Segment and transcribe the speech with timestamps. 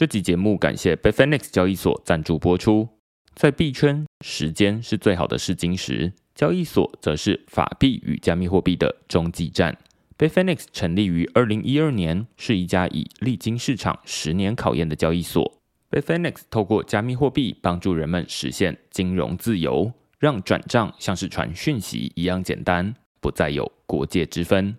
[0.00, 2.88] 这集节目感谢 Bitfinex 交易所赞助播出。
[3.34, 9.76] 在币圈，时间是最好的试金石，交易所则是法币与加密货币的中继站。
[10.16, 15.60] Bitfinex 成立于二零一二年，是一家已历经市场十年考验的交易所。
[15.90, 24.78] Bitfinex 透过加密货币帮助人们实现金融自由，让转账像是传讯息一样简单，不再有国界之分。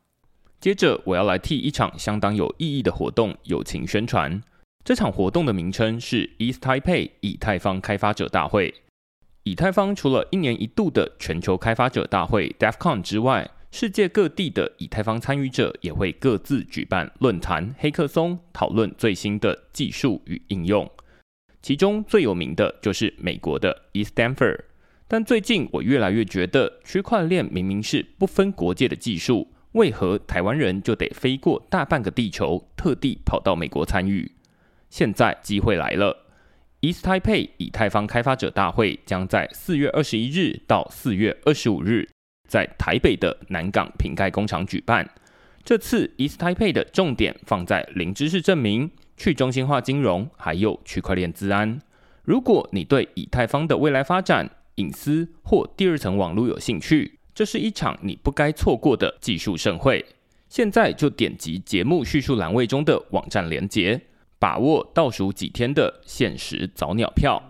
[0.61, 4.39] 接着，我要来替一场相当有意义的活动友情宣传。
[4.85, 8.71] 这场活动的名称是 East Taipei 以太坊开发者大会。
[9.41, 20.87] 以太坊除了一年一度的全球开发者大会 DevCon 之外，世界各地的以太坊参与者也会各自举办论坛、黑客松，讨论最新的技术与应用。
[21.63, 24.59] 其中最有名的就是美国的 ETHSTANFER。
[25.07, 29.47] 但最近我越来越觉得，区块链明明是不分国界的技术。
[29.73, 34.31] 为何台湾人就得飞过大半个地球，特地跑到美国参与？
[34.89, 36.25] 现在机会来了
[36.81, 42.09] ！East Taipei 以太坊开发者大会将在四月二十一日到四月二十五日
[42.49, 45.09] 在台北的南港瓶盖工厂举办。
[45.63, 51.79] 这次 East Taipei 的重点放在零知识证明、去中心化金融，还有区块链资安。
[52.23, 60.05] 如果你对以太坊的未来发展、隐私或第二层网络有兴趣，这是一场你不该错过的技术盛会，
[60.49, 64.01] 现在就点击节目叙述栏位中的网站连结，
[64.37, 67.41] 把握倒数几天的限时早鸟票。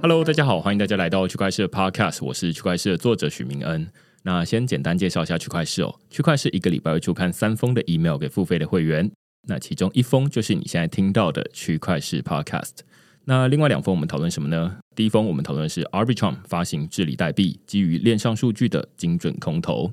[0.00, 3.90] Hello，大家好，欢迎大家来到区块势 Podcast，我是区块势的作者许明恩。
[4.22, 9.10] 那先简单介绍一下区块势哦，区块势一个礼拜会出刊三封的 email 给付费的会员。
[9.48, 12.80] 那其中一封就是你现在听到的区块式 Podcast。
[13.24, 14.78] 那另外两封我们讨论什么呢？
[14.96, 19.92] 第一封我们讨论是 Arbitrum 发行治理代币，基于链上数据的精准空投。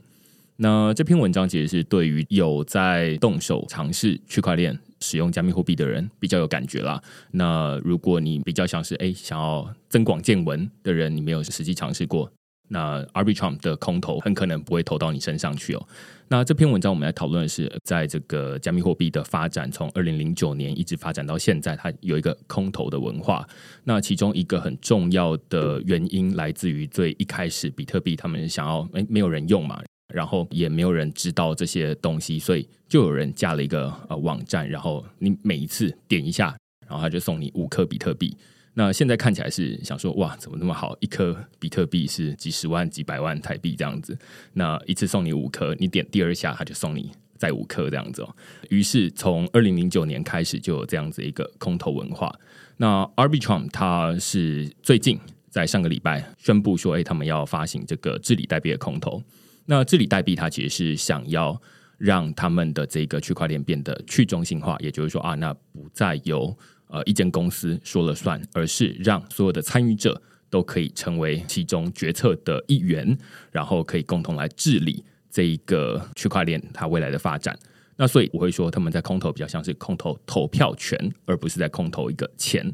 [0.60, 7.00] 那这篇文章其实是对于有在动手尝试区块链、使用加密货币的人比较有感觉啦。
[7.32, 12.32] 那如果你比较像是诶想要增广见闻的人，你没有实际尝试过。
[12.70, 15.88] 那 Arbitrum 的空投很可能不会投到你身上去哦。
[16.30, 23.48] 那这篇文章我们来讨论的是，在这个加密货币的发展，从二零零九年一直发展到现在，它有一个空头的文化。
[23.86, 29.82] 那其中一个很重要的原因来自于最一开始，比特币他们想要，诶，没有人用嘛，
[30.14, 36.54] 然后也没有人知道这些东西，所以就有人架了一个呃网站，然后你每一次点一下，
[36.86, 38.36] 然后他就送你五颗比特币。
[38.80, 40.96] 那现在看起来是想说，哇，怎么那么好？
[41.00, 44.16] 一颗比特币是几十万、几百万台币这样子。
[44.54, 48.36] 那一次送你五颗，你点第二下，他就送你再五颗这样子哦。
[48.70, 52.32] 于是从二零零九年开始就有这样子一个空投文化。
[52.78, 59.24] 那 Arbitrum 它是最近在上个礼拜宣布说，哎，他们要发行这个治理代币的空投。
[59.66, 61.60] 那治理代币它其实是想要
[61.98, 66.56] 让他们的这个区块链变得去中心化，也就是说啊，那不再有。
[66.88, 73.18] 呃，一间公司说了算，而是让所有的参与者都可以成为其中决策的一员，
[73.52, 77.58] 然后可以共同来治理这一个区块链它未来的发展。
[77.98, 82.74] 那所以我会说，他们在空投比较像是空投投票权，而不是在空投一个钱。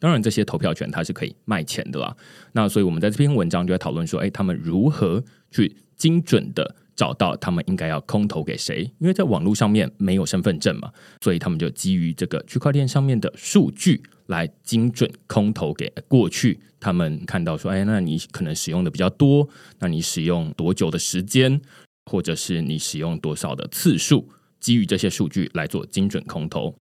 [0.00, 2.16] 当然，这些投票权它是可以卖钱的啦。
[2.52, 6.74] 那所以我们在这篇文章就在讨论说，哎，他们如何去精准的。
[6.96, 8.82] 找到他们应该要空投给谁？
[8.98, 16.60] 因为在网络上面没有身份证嘛，所以他们就基于这个区块链上面的数据来精准空投给过去。
[16.78, 21.60] 他们看到说，哎，那你可能使用的比较多，那你使用多久的时间，
[22.04, 24.28] 或者是你使用多少的次数，
[24.60, 26.74] 基于这些数据来做精准空投。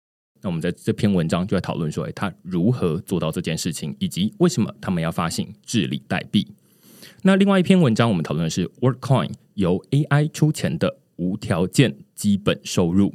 [0.41, 6.47] 那我们在这篇文章就在讨论说，哎，他如何做到这件事情，以及为什么他们要发行治理代币。
[7.23, 13.13] 那另外一篇文章，我们讨论的是 Workcoin 由 AI 出钱的无条件基本收入。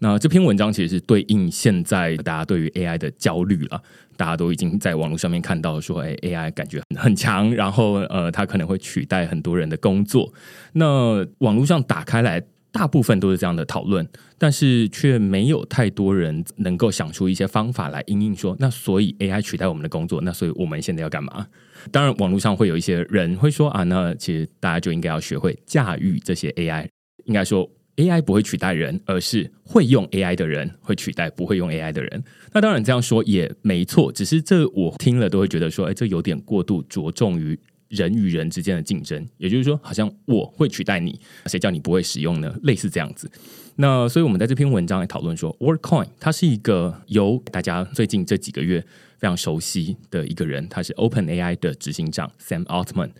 [0.00, 3.82] 那这篇文章其实是对应现在大家对于 AI 的焦虑了，
[4.16, 10.32] 大家都已经在网络上面看到说，哎，AI 感觉很强，然后呃，它可能会取代很多人的工作。
[10.72, 12.42] 那网络上打开来。
[12.74, 14.08] 大部分都是这样的讨论，
[14.38, 21.46] 但是却没有太多人能够想出一些方法来应应说，那所以 AI 取代我们的工作，那所以我们现在要干嘛？
[21.90, 26.86] 当然，网络上会有一些人会说啊，那其实大家就应该要学会驾驭这些 AI，
[27.24, 32.24] 应该说 AI 不会取代人，而是会用 AI 的人会取代不会用 AI 的人。
[32.52, 37.58] 那当然这样说也没错，只是这我听了都会觉得说，哎，这有点过度着重于
[37.88, 39.26] 人与人之间的竞争。
[39.36, 42.54] 也就是说，好像我会取代你，谁叫你不会使用呢？
[42.62, 43.30] 类似这样子。
[43.76, 48.80] 那所以我们在这篇文章来讨论说，Workcoin 它是一个由大家最近这几个月
[49.18, 53.10] 非常熟悉的一个人，他是 OpenAI 的执行长 Sam Altman。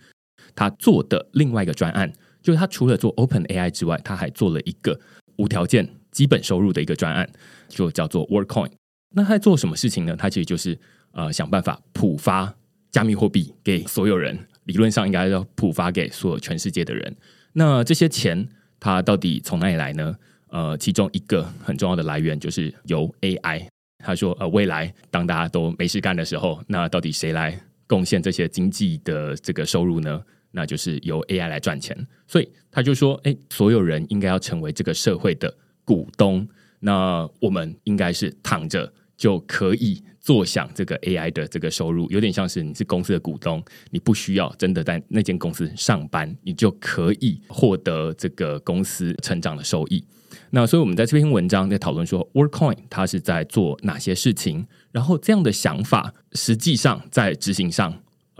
[0.55, 4.99] 他做的另外一个专案，就是他除了做 OpenAI 之外，他还做了一个
[5.37, 7.27] 无条件基本收入的一个专案，
[7.67, 8.69] 就叫做 Workcoin。
[9.15, 10.15] 那他在做什么事情呢？
[10.15, 10.77] 他其实就是
[11.13, 12.53] 呃想办法普发
[12.91, 17.15] 加密货币给所有人，理论上应该要普发给所有全世界的人。
[17.53, 18.47] 那这些钱
[18.79, 20.15] 他到底从哪里来呢？
[20.53, 23.65] 呃，其中一个很重要的来源就是由 AI。
[24.05, 30.21] 他说，呃，未来当大家都没事干的时候，那到底谁来贡献这些经济的这个收入呢？
[30.51, 31.97] 那就是由 AI 来赚钱，
[32.27, 35.51] 所以他就说：“哎，所有人应该要成为这个社会的
[35.83, 36.47] 股东。
[36.81, 50.05] 那我们应该是躺着就可以坐享这个 AI 的这个收入，有点像是你是公司的股东，你不需要真的在那间公司上班，你就可以获得这个公司成长的收益。
[50.55, 57.93] 那所以我们在这篇文章在讨论说，Workcoin 它是在做哪些事情，然后这样的想法实际上在执行上。”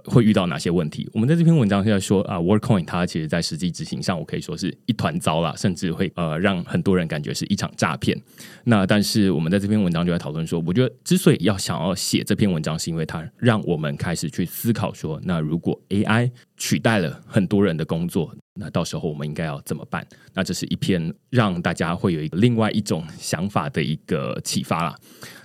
[0.05, 1.09] 会遇到哪些问题？
[1.13, 8.19] 我们在这篇文章是在说啊，Workcoin 它其实在实际执行上，我可以说是一团糟啦，甚至会呃让很多人感觉是一场诈骗。
[8.65, 20.05] 那但是我们在这篇文章就在讨论说，我觉得之所以要想要写这篇文章，是因为它让我们开始去思考说，那如果 AI 取代了很多人的工作，那到时候我们应该要怎么办？
[20.33, 24.95] 那这是一篇让大家会有一个另外一种想法的一个启发啦。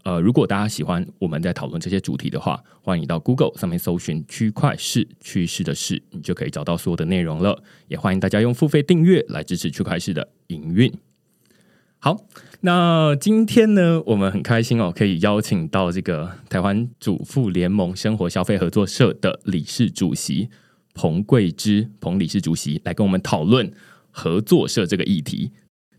[0.04, 7.62] 呃，如果大家喜欢我们在讨论这些主题的话，欢迎到 Google 上面搜寻“区块势趋势的势”，你就可以找到所有的内容了。
[7.88, 10.92] 也欢迎大家用付费订阅来支持区块势的营运。
[12.00, 12.16] 好，
[12.60, 20.48] 那今天呢，我们很开心哦，可以邀请到这个台湾主妇联盟生活消费合作社的理事主席
[20.98, 23.72] 彭桂芝彭理事主席来跟我们讨论
[24.10, 25.52] 合作社这个议题。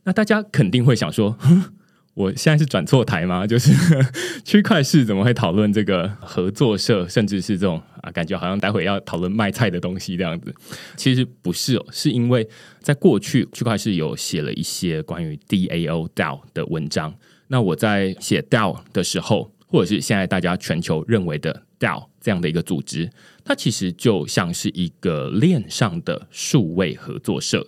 [0.04, 1.38] 那大家肯定会想说，
[2.16, 3.48] 我现在是转错台吗？
[3.48, 3.72] 就是
[4.44, 10.54] 区块市怎么会讨论这个合作社，甚至是这种啊，感觉好像待会要讨论卖菜的东西这样子。
[10.98, 12.46] 其实不是哦，是因为
[12.82, 17.16] 在过去区块市有写了一些关于 DAO DAO 的文章。
[17.48, 23.10] 那我在写 DAO 的时候，或者是现在大家全球认为的 DAO 这样的一个组织，
[23.46, 27.68] 它其实就像是一个链上的数位合作社。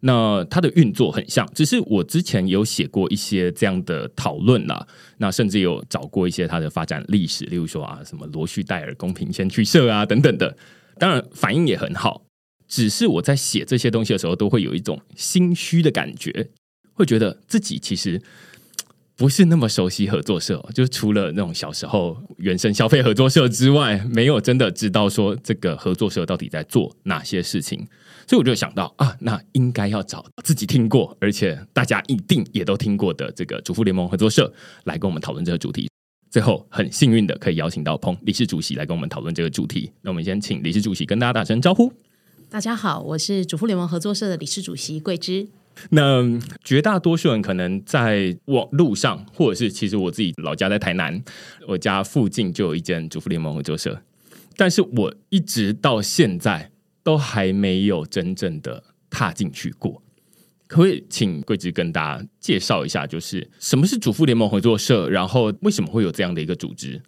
[0.00, 4.86] 那它的运作很像，只是我之前有写过一些这样的讨论啦，
[5.16, 10.56] 那甚至有找过一些它的发展历史，例如说啊，什么罗旭戴尔公平先驱社啊等等的，
[10.98, 12.22] 当然反应也很好。
[12.68, 16.50] 只是我在写这些东西的时候，都会有一种心虚的感觉，
[16.92, 18.22] 会觉得自己其实
[19.18, 27.84] 不是那么熟悉合作社，就除了那种小时候原生消费合作社之外，没有真的知道说这个合作社到底在做哪些事情。
[28.28, 34.52] 所以我就想到啊，那应该要找自己听过，而且大家一定也都听过的这个主妇联盟合作社
[34.84, 35.90] 来跟我们讨论这个主题。
[36.30, 39.90] 最后很幸运的可以邀请到彭理事主席来跟我们讨论这个主题。
[40.02, 41.92] 那我们先请理事主席跟大家打声招呼。
[42.48, 45.48] 大家好，我是主妇联盟合作社的理事主席桂芝。
[45.90, 46.22] 那
[46.62, 51.22] 绝大多数人可能在网路上，或者是其实我自己老家在台南，
[51.66, 54.00] 我家附近就有一间主妇联盟合作社，
[54.56, 56.70] 但是我一直到现在。
[57.04, 60.02] 都还没有真正的踏进去过，
[60.66, 67.00] 可不可以请桂芝跟大家介绍一下，就是什么是主妇联盟合作社，然后为什么会有这样的一个组织？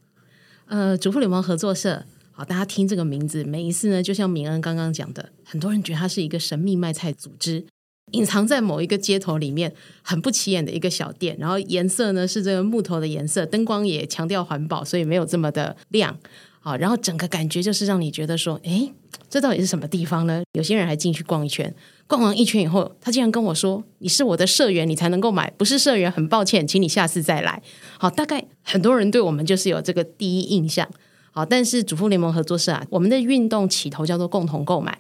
[0.65, 7.67] 呃，主妇联盟合作社，好，大家听这个名字，每一次呢，就像明恩刚刚讲的，很多人觉得它是一个神秘卖菜组织，
[8.13, 16.17] 隐藏在某一个街头里面，很不起眼的一个小店，然后颜色呢是这个木头的颜色，灯光也强调环保，所以没有这么的亮。
[16.63, 18.93] 好，然后整个感觉就是让你觉得说，诶，
[19.31, 20.43] 这到底是什么地方呢？
[20.53, 21.75] 有些人还进去逛一圈，
[22.07, 27.63] 逛完一圈以后，他竟然跟我说：“你是我的社员，你才能够买，不是社员，很抱歉，请你下次再来。”
[27.99, 30.87] 好，大概很多人对我们就是有这个第一印象。
[31.31, 34.99] 好，但是主妇联盟合作社啊，我们的运动起头叫做共同购买。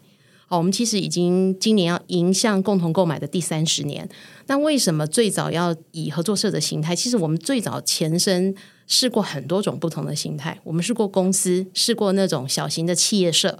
[0.52, 4.08] 好，我们其实已经今年要迎向共同购买的第三十年。
[4.48, 6.94] 那为什么最早要以合作社的形态？
[6.94, 8.54] 其实我们最早前身。
[8.92, 13.56] 试过很多种不同的形态，我们试过公司，试过那种小型的企业社，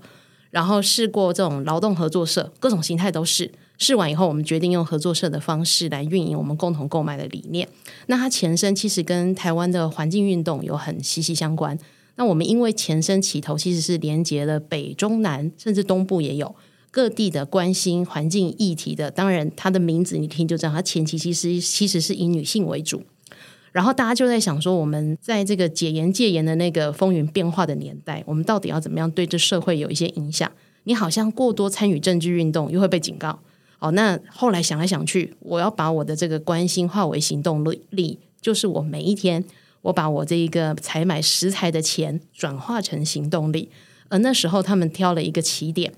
[0.50, 3.52] 然后试过这种劳动合作社，各种形态都试。
[3.78, 7.68] 试完以后，我们决定用合作社的方式来运营我们共同购买的理念。
[8.06, 11.78] 那它前身其实跟台湾的环境运动有很息息相关。
[12.16, 16.52] 那我们因为前身起头其实是连接了北中南，甚至东部也有。
[16.90, 23.02] 各地的关心环境议题的，当然它的名字你听就知道，它前期其实其实是以女性为主。
[23.72, 30.50] 然后大家就在想说，我们在这个解严戒严的那个风云变化的年代，我们到底要怎么样对这社会有一些影响？
[30.84, 33.38] 你好像过多参与政治运动，又会被警告。
[33.78, 39.44] 哦，那后来想来想去，我要把我的这个关心化为行动力，就是我每一天，
[39.82, 43.70] 我把我这一个采买食材的钱转化成行动力。
[44.08, 45.92] 而那时候他们挑了一个起点。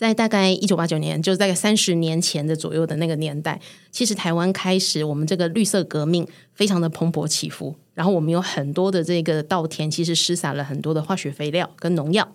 [0.00, 7.76] 在大概一九八九年，就是大概三十年前的左右的那个年代，其实台湾开始我们这个绿色革命非常的蓬勃起伏。
[7.92, 12.26] 然后我们有很多的这个稻田，其实施洒了很多的化学肥料跟农药。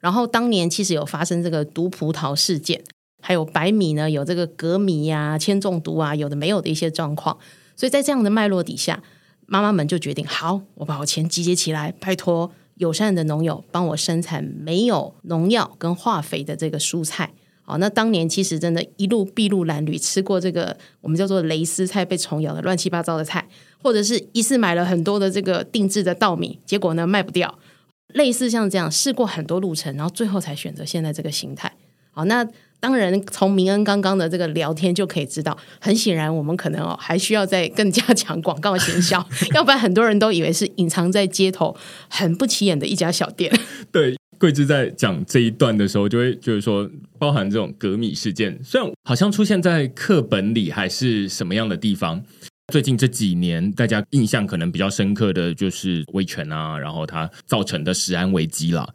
[0.00, 2.84] 然后当年其实有发生这个毒葡萄事件，
[3.22, 7.38] 还有白米呢有这个镉米呀、铅中毒啊，有的没有的一些状况。
[7.74, 9.02] 所以在这样的脉络底下，
[9.46, 12.52] 妈妈们就决定：好，我把我钱集结起来，拜托。
[12.76, 23.48] 友善的农友帮我生产没有农药跟化肥的这个蔬菜，好，那当年其实真的一路筚路蓝缕，吃过这个我们叫做蕾丝菜被虫咬的乱七八糟的菜，
[23.82, 27.58] 或者是一次买了很多的这个定制的稻米，结果呢卖不掉，
[28.08, 31.72] 类似像这样试过很多路程，然后最后才选择现在这个形态。
[32.10, 32.46] 好，那。
[32.84, 39.26] 当然，从明恩刚刚的这个聊天就可以知道，很显然我们可能哦还需要再更加强广告行销，
[39.56, 41.74] 要不然很多人都以为是隐藏在街头
[42.10, 43.50] 很不起眼的一家小店。
[43.90, 46.86] 对，桂枝在讲这一段的时候，就会就是说，
[47.18, 52.22] 包含这种革米事件，虽然好像出现在课本里还是什么样的地方，
[52.70, 58.86] 最近这几年大家印象可能比较深刻的就是威权啊，然后它造成的食安危机了。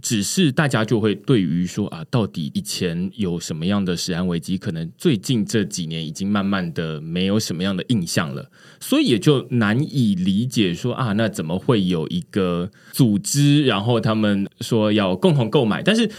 [0.00, 16.10] 只是大家就会对于说啊，到底以前有什么样的食安危机，可能最近这几年已经慢慢的没有什么样的印象了，所以也就难以理解说啊，那怎么会有一个组织，然后他们说要共同购买，但是。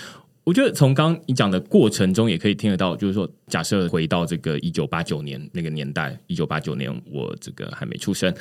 [0.43, 8.33] 我觉得从刚你讲的过程中，也可以听得到，就是说，假设回到这个一九八九年那个年代，一九八九年我这个还没出生，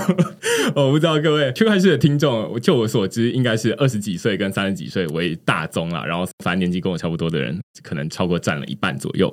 [0.74, 9.30] 我不知道各位区块势的听众，就我所知，应该是二十几岁跟三十几岁为大宗啦，然后反正年纪跟我差不多的人，可能超过占了一半左右。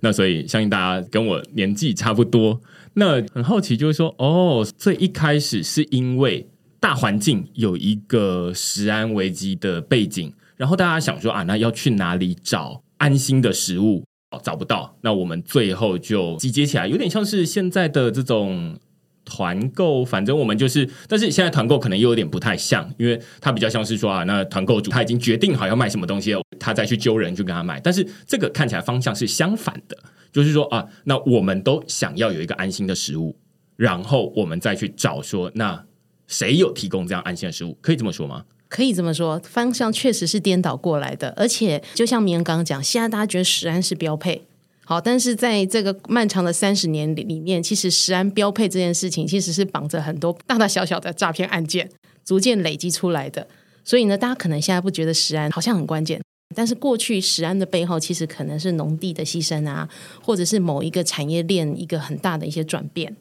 [0.00, 2.60] 那所以相信大家跟我年纪差不多。
[2.94, 6.48] 那很好奇，就是说，哦，最一开始是因为
[6.80, 10.32] 大环境有一个食安危机的背景。
[10.64, 14.02] 然后大家想说啊，那要去哪里找安心的食物？
[14.42, 18.78] 找不到，那我们最后就集结起来，有点像是现在的这种
[19.26, 20.02] 团购。
[20.02, 27.78] 反正我们就是，但是现在团购可能又有点不太像，因为它比较像是说啊，那团购主他已经决定好要卖什么东西了，他再去揪人去跟他买。
[27.78, 29.98] 但是这个看起来方向是相反的，
[30.32, 33.36] 就是说啊，那我们都想要有一个安心的食物，
[33.76, 35.84] 然后我们再去找说，那
[36.26, 37.76] 谁有提供这样安心的食物？
[37.82, 38.42] 可以这么说吗？
[38.74, 44.42] 可以这么说，方向确实是颠倒过来的，而且就像明刚刚讲，现在大家觉得食安是标配，
[44.84, 51.88] 好，但是在这个漫长的三十年里面，其实食安标配这件事情，其实是绑着很多大大小小的诈骗案件，
[52.24, 53.46] 逐渐累积出来的。
[53.84, 56.20] 所以呢，大家可能现在不觉得食安好像很关键，
[56.56, 59.88] 但是过去食安的背后，其实可能是农地的牺牲啊，
[60.20, 63.14] 或者是某一个产业链一个很大的一些转变。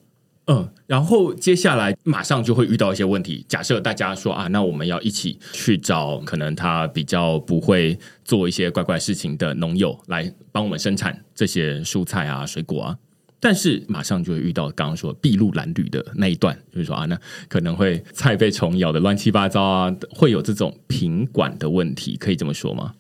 [0.46, 3.46] 嗯，然后接下来马上就会遇到一些问题。
[3.48, 12.98] 假设大家说啊，那我们要一起去找可能他比较不会做一些怪怪事情的农友来帮我们生产这些蔬菜啊、水果啊，
[13.40, 22.96] 但是马上就会遇到刚刚说筚路蓝缕的那一段，就是说啊，那可能会菜被虫咬的乱七八糟啊，会有这种品管的问题，可以这么说吗？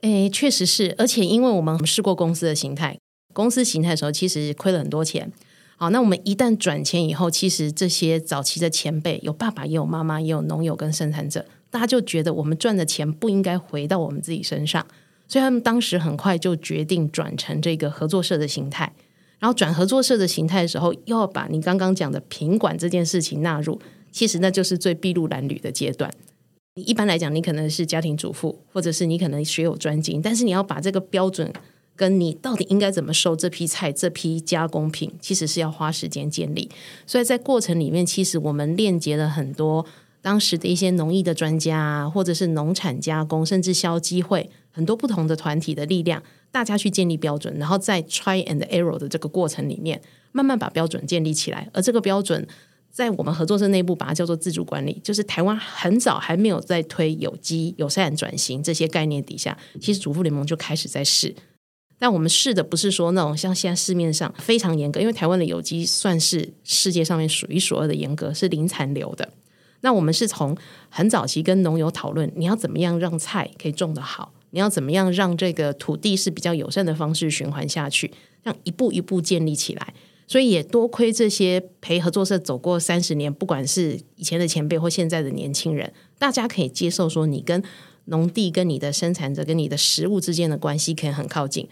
[0.00, 2.98] 诶，确实是，而且因为我们试过公司的形态，
[3.32, 5.30] 公司形态的时候其实亏了很多钱。
[5.80, 14.84] 好，那我们一旦转钱以后，其实这些早期的前辈有爸爸，也有妈妈，也有农友跟生产者，大家就觉得我们赚的钱不应该回到我们自己身上，
[15.28, 18.92] 所以他们当时很快就决定转成这个合作社的形态。
[19.38, 23.80] 然后转合作社的形态的时候，又要把你刚刚讲的品管这件事情纳入，
[24.10, 26.12] 其实那就是最筚路蓝缕的阶段。
[26.74, 31.52] 你一般来讲，你可能是家庭主妇，或者是你可能学有专精，但是你要把这个标准。
[31.98, 36.70] 跟你到底应该怎么收这批菜、这批加工品，其实是要花时间建立。
[37.04, 39.84] 所以在过程里面，其实我们链接了很多
[40.22, 50.00] 当时的一些农艺的专家，或者是农产加工，甚至消基会很多不同的团体的力量，大家去建立标准，然后在 try and error 的这个过程里面，
[50.30, 51.68] 慢慢把标准建立起来。
[51.72, 52.46] 而这个标准
[52.92, 61.34] 在我们合作社内部把它叫做自主管理，就是台湾很早还没有在推有机、友善转型这些概念底下，其实主妇联盟就开始在试。
[61.98, 69.28] 但我们试的不是说那种像现在市面上非常严格，因为台湾的有机算是世界上面数一数二的严格，是零残留的。
[69.80, 70.56] 那我们是从
[70.88, 78.08] 很早期跟农友讨论，你要怎么样让菜可以种得好，你要怎么样让这个土地是比较友善的方式循环下去，
[78.42, 79.94] 这样一步一步建立起来。
[80.26, 87.62] 所以也多亏这些陪合作社走过三十年，不管是以前的前辈或现在的年轻人，大家可以接受说，你跟
[88.04, 91.66] 农地、跟你的生产者、跟你的食物之间的关系可以很靠近。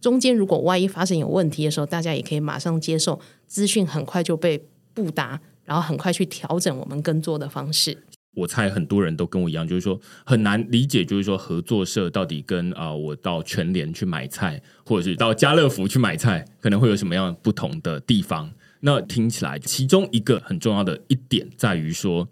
[0.00, 4.62] 中间如果万一发生有问题的时候，大家也可以马上接受资讯，很快就被
[4.94, 8.04] 布达，然后很快去调整我们耕作的方式。
[8.34, 18.52] 我猜很多人都跟我一样，就是说很难理解，就是说合作社到底跟啊、我到全联去买菜，或者是到家乐福去买菜，可能会有什么样不同的地方？
[18.80, 22.28] 那听起来，其中一个很重要的一点在于说，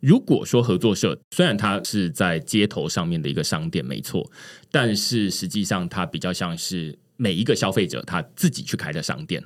[0.00, 4.30] 如果说合作社虽然它是在街头上面的一个商店，没错，
[4.70, 9.42] 但是实际上它比较像是每一个消费者他自己去开的商店。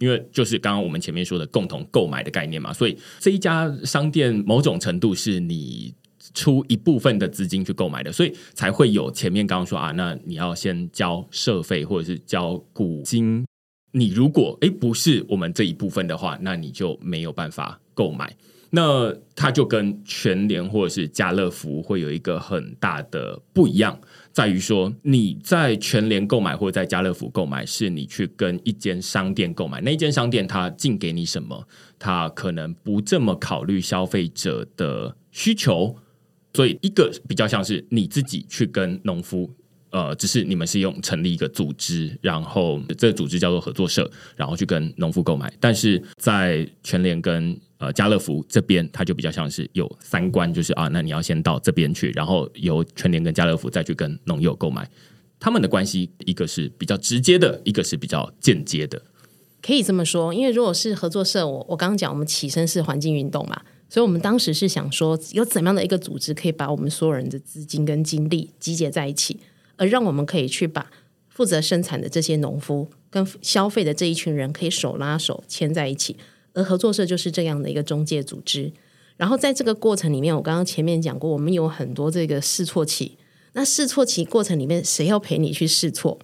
[0.00, 5.94] 因为就是刚刚我们前面说的共同购买的概念嘛，所以这一家商店某种程度是你
[6.34, 13.46] 出一部分的资金去购买的，所以才会有前面刚刚说啊，那你要先交社费或者是交股金。
[13.92, 18.36] 你如果诶不是我们这一部分的话，那你就没有办法购买。
[18.70, 23.98] 那它就跟全联或者是家乐福会有一个很大的不一样。
[24.32, 31.66] 在于说，你在全联购买或者在家乐福购买，是你去跟一间商店购买，那一间商店它进给你什么，
[31.98, 35.96] 它可能不这么考虑消费者的需求，
[36.52, 39.50] 所以一个比较像是你自己去跟农夫，
[39.88, 54.88] 呃，只是你们是用成立一个组织，然后这个组织叫做合作社，然后去跟农夫购买，但是在全联跟呃，家乐福这边，它就比较像是有三关，就是啊，那你要先到这边去，然后由全联跟家乐福再去跟农友购买。
[55.38, 59.02] 他们的关系，一个是比较直接的，一个是比较间接的。
[59.60, 69.38] 可以这么说，因为如果是合作社，我我刚刚讲，我们起身是环境运动嘛，所以我们当时是想说，有怎样的一个组织可以把我们所有人的资金跟精力集结在一起，
[69.76, 70.90] 而让我们可以去把
[71.28, 76.16] 负责生产的这些农夫跟消费的这一群人可以手拉手牵在一起。
[76.56, 78.72] 而合作社就是这样的一个中介组织，
[79.18, 83.18] 然后在这个过程里面，我刚刚前面讲过，我们有很多这个试错期。
[83.52, 86.18] 那试错期过程里面，谁要陪你去试错？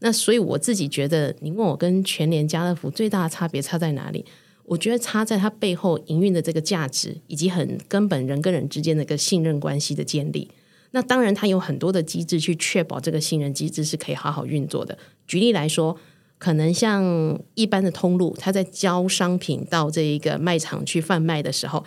[0.00, 4.26] 那所以我自己觉得，你问我跟全联、家乐福最大的差别差在哪里？
[4.66, 10.50] 我觉得差在它背后营运的这个价值，以及很根本人跟人之间的一个信任关系的建立。
[10.90, 14.98] 那当然，它有很多的机制去确保这个信任机制是可以好好运作的。
[15.26, 15.98] 举例来说。
[16.38, 21.84] 可能像一般的通路，他在交商品到这一个卖场去贩卖的时候，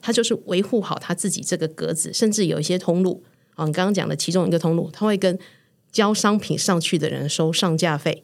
[0.00, 3.24] 他就是维护好他自己这个格子，甚至有一些通路，
[3.56, 5.36] 啊，你刚刚讲的其中一个通路，他会跟
[5.90, 8.22] 交商品上去的人收上架费，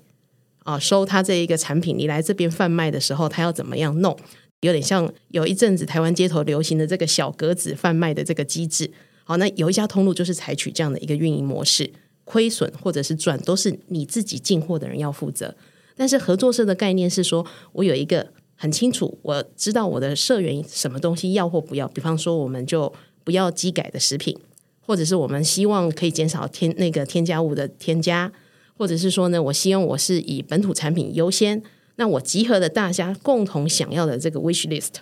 [0.61, 4.17] 啊，收他这一个产品，你来这边贩卖的时候，他要怎么样弄？
[4.61, 8.91] 有点像有一阵子台湾街头流行的这个小格子贩卖的这个机制，
[9.25, 11.93] 好，那有一家通路就是采取这样的一个运营模式。
[12.25, 15.55] 亏损或者是赚，都是你自己进货的人要负责。
[15.97, 21.87] 但是合作社的概念是说，我有一个很清楚，我知道我的社员什么东西要或不要。
[21.89, 24.37] 比方说，我们就不要机改的食品，
[24.81, 28.33] 或者是我们希望可以减少添那个添加物的添加，
[28.77, 31.63] 或者是说呢，我希望我是以本土产品优先。
[31.97, 34.95] 那我集合了大家共同想要的这个 wish list，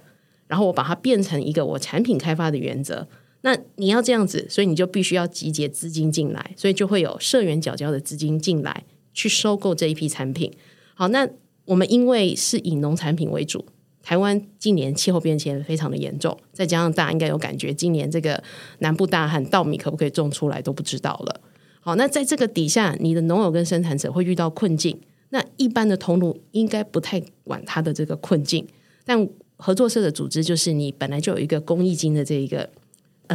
[0.47, 3.09] 然后我把它变成一个我产品开发的原则。
[3.43, 10.53] 那你要这样子，所以你就必须要集结资金进来，所以就会有社员缴交的资金进来去收购这一批产品。
[10.95, 11.29] 好，那
[11.65, 13.65] 我们因为是以农产品为主，
[14.01, 18.41] 台湾今年气候变迁非常的严重，再加上大家应该有感觉，今年这个
[18.79, 21.41] 南部大旱，稻米可不可以种出来都不知道了。
[21.81, 25.01] 好，那在这个底下，你的农友跟生产者会遇到困境，
[25.31, 28.65] 那一般的通路应该不太管他的这个困境，
[29.05, 32.71] 但合作社的组织就是你本来就有一个公益金的这一个。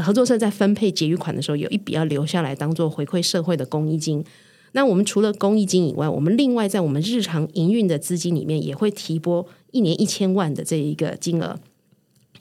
[0.02, 4.24] 合作社在分配结余款的时候，有一笔要留下来当做回馈社会的公益金。
[4.74, 11.58] 那我们除了公益金以外，我们另外在我们日常营运的资金里面，也会提拨一年一千万的这一个金额，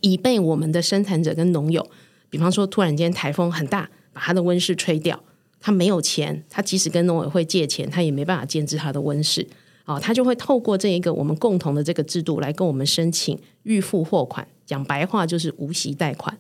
[0.01, 1.89] 以备我们的生产者跟农友。
[2.29, 5.23] 比方说，突然间台风很大，把他的温室吹掉，
[5.61, 9.47] 他没有钱，他即使跟农委会借钱，他也没办法建置他的温室。
[9.85, 16.37] 哦，他就会透过这一个我们共同的这个制度来跟我们申请预付货款，讲白话就是无息贷款。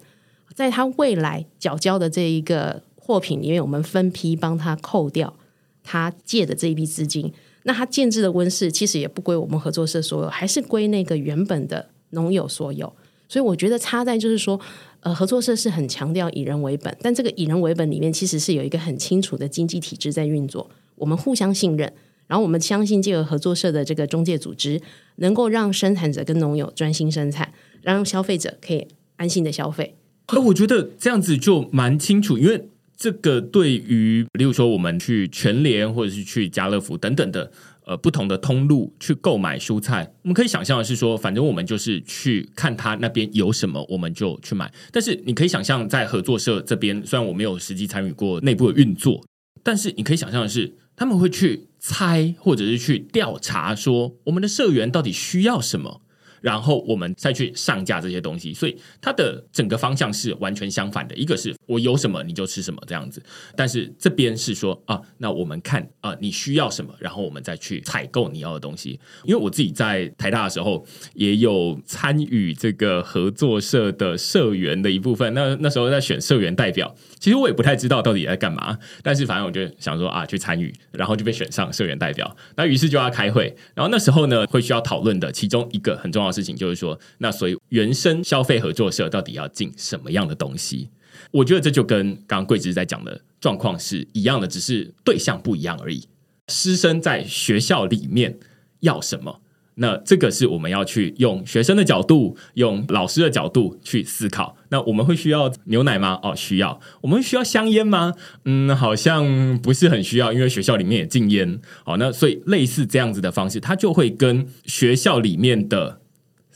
[0.56, 5.36] 在他未来缴交的这一个货品里面，我们分批帮他扣掉
[5.84, 7.30] 他借的这一笔资金。
[7.64, 12.90] 那他建制的温室其实也不归我们合作社所有，还是归那个原本的农友所有。
[13.28, 14.58] 所以我觉得差在就是说，
[15.00, 20.70] 呃，合作社是很强调以人为本，但这个以人为本里面其实是有一个很清楚的经济体制在运作。
[20.94, 21.92] 我们互相信任，
[22.28, 24.80] 然后我们相信这个合作社的这个中介组织
[25.16, 29.96] 能够让生产者跟农友专心生产，让消费者可以安心的消费。
[30.32, 37.52] 那我觉得这样子就蛮清楚，因为这个对于，例如说我们去全联或者是去家乐福等等的。
[37.86, 44.74] 呃，不同的通路去购买蔬菜，我们可以想象的是说，反正我们就是去看他那边有什么，我们就去买。
[44.90, 49.24] 但是你可以想象，在合作社这边，虽然我没有实际参与过内部的运作，
[49.62, 56.00] 但是你可以想象的是，他们会去猜，或者是去调查，说我们的社员到底需要什么。
[56.46, 61.16] 然后我们再去上架这些东西，所以它的整个方向是完全相反的。
[61.16, 63.20] 一个是我有什么你就吃什么这样子，
[63.56, 69.00] 但是这边是说啊，那我们看啊，你需要什么，然后我们再去采购你要的东西。
[69.24, 82.36] 因为我自己在台大的时候也有参与这个合作社的社员的一部分，那那时候在选社员代表，其实我也不太知道到底在干嘛，但是反正我就想说啊，去参与，然后就被选上社员代表。
[82.54, 90.90] 那于是就要开会，然后那时候呢会需要讨论的其中一个很重要的事情就是说，那所以原生消费合作社到底要进什么样的东西？
[91.30, 96.06] 我觉得这就跟刚刚桂枝在讲的状况是一样的，只是对象不一样而已。
[96.48, 98.38] 师生在学校里面
[98.80, 99.40] 要什么？
[99.78, 104.56] 那这个是我们要去用学生的角度，用老师的角度去思考。
[104.70, 106.18] 那我们会需要牛奶吗？
[106.22, 106.80] 哦，需要。
[107.02, 108.14] 我们需要香烟吗？
[108.46, 111.60] 嗯，好像不是很需要，因为学校里面也禁烟。
[111.84, 116.00] 好，那所以类似这样子的方式，它就会跟学校里面的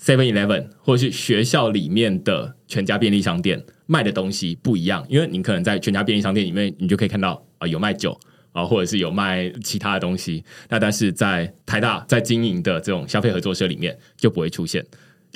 [0.01, 5.05] Seven Eleven 或是学校里面的全家便利商店卖的东西不一样。
[5.09, 8.19] 因为你可能在全家便利商店里面，你就可以看到啊，有卖酒。
[8.53, 14.85] 啊，或者是有卖其他的东西，那但是在台大在经营的这种消费合作社里面就不会出现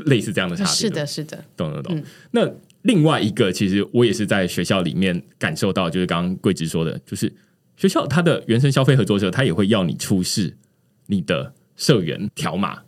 [0.06, 0.72] 类似这样的差别。
[0.72, 1.96] 是的，是的，懂懂懂。
[1.96, 7.32] 嗯、那另外一个，其实我也是在学校里面感受到，就是刚刚桂枝说的，就是
[7.76, 10.56] 学校它的原生消费合作社，它也会要你出示
[11.06, 12.82] 你的社员条码，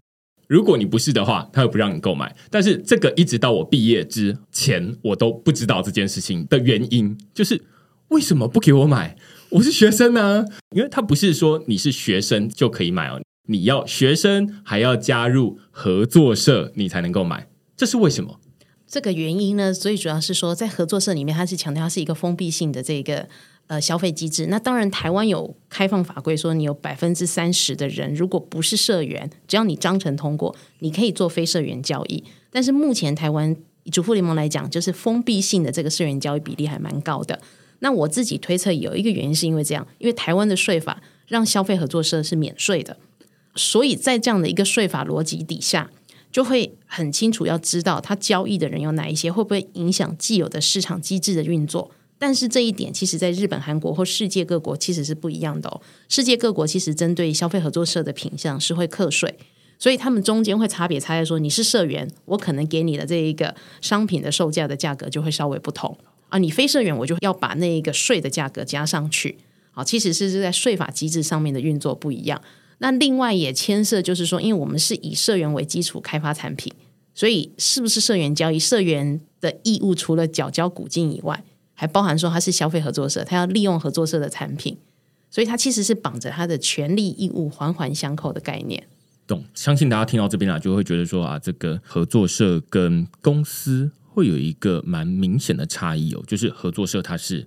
[0.46, 2.34] 如果你不是的话，他又不让你购买。
[2.50, 7.60] 但是这个一直到我毕业之前，我都不知道这件事情的原因，就是
[8.08, 9.16] 为什么不给我买？
[9.50, 18.40] 我是学生呢，因为他不是说你是学生就可以买哦，你要学生还要加入合作社，你才能够买，这是为什么？
[18.88, 23.28] 这个原因呢，所以主要是说，在合作社里面，它是强调它是一个封闭性的这个
[23.66, 24.46] 呃消费机制。
[24.46, 32.22] 那当然，台湾有开放法规说，你有百分之三十的人，如果不是社员，只要你章程通过，你可以做非社员交易。
[32.50, 37.40] 但是目前台湾以主妇联盟来讲，就是封闭性的这个社员交易比例还蛮高的。
[37.80, 42.96] 那我自己推测有一个原因是因为这样，因为台湾的税法让消费合作社是免税的，
[43.54, 45.90] 所以在这样的一个税法逻辑底下，
[46.32, 51.90] 就会很清楚要知道他交易的人有哪一些，会不会影响既有的市场机制的运作。
[52.18, 55.80] 但是这一点其实在日本、韩国或世界各国其实是不一样的哦。
[56.08, 59.38] 世界各国其实针对消费合作社的品项是会课税，
[59.78, 65.96] 所以他们中间会差别差在说，你是社员，我可能给你的这一个商品的售价的价格就会稍微不同。
[66.28, 69.38] 啊，你非社员，我就要把那一个税的价格加上去。
[69.70, 72.40] 好，其实是是在税法机制上面的运作不一样。
[72.78, 76.72] 那另外也牵涉，就是说，因为我们是以社员为基础开发产品，
[77.14, 78.58] 所以是不是社员交易？
[78.58, 81.44] 社员的义务除了缴交股金以外，
[81.76, 84.76] 还包含说他是消费合作社，他要利用合作社的产品，
[85.30, 88.88] 所以他其实是绑着他的权利义务环环相扣的概念。
[89.28, 89.44] 懂？
[89.54, 93.92] 相信大家听到这边啊，就会觉得说啊，这个合作社跟公司。
[94.16, 97.46] 会有一个蛮明显的差异哦，就是合作社它是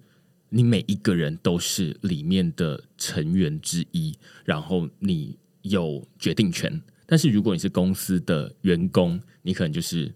[0.50, 4.16] 你每一个人都是里面的成员之一，
[4.46, 6.80] 然后你有决定权。
[7.08, 10.14] 但是如果你是公司的员工，你可能就是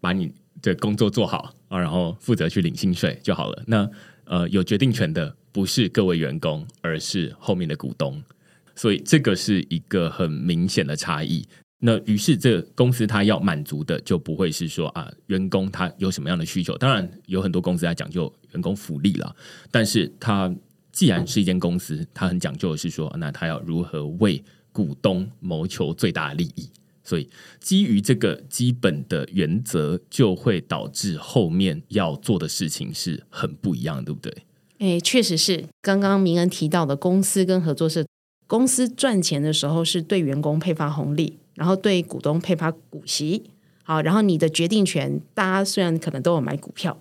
[0.00, 3.62] 把你的工作做好啊，然后负责去领薪水就好了。
[3.66, 3.88] 那
[4.24, 8.22] 呃，有决定权的不是各位员工，而是后面的股东，
[8.76, 11.46] 所以这个是一个很明显的差异。
[11.84, 16.76] 那于是，这公司他要满足的就不会是说啊，员工他有什么样的需求。
[16.76, 19.34] 当然，有很多公司在讲究员工福利了，
[19.70, 20.54] 但是他
[20.92, 26.70] 既然是一间公司，他很讲究的是说，那他要如何为股东谋求最大利益。
[27.12, 27.28] 所以，
[27.60, 34.34] 基于这个基本的原则，就会导致后面要做的事情是很不一样的，对不对？
[34.78, 35.66] 诶，确实是。
[35.82, 38.06] 刚刚明恩提到的，公司跟合作社，
[38.46, 41.38] 公司赚钱的时候是对员工配发红利。
[41.54, 43.42] 然后对股东配发股息，
[43.82, 46.98] 好，然后你的决定权，大家虽然可能都有买股票，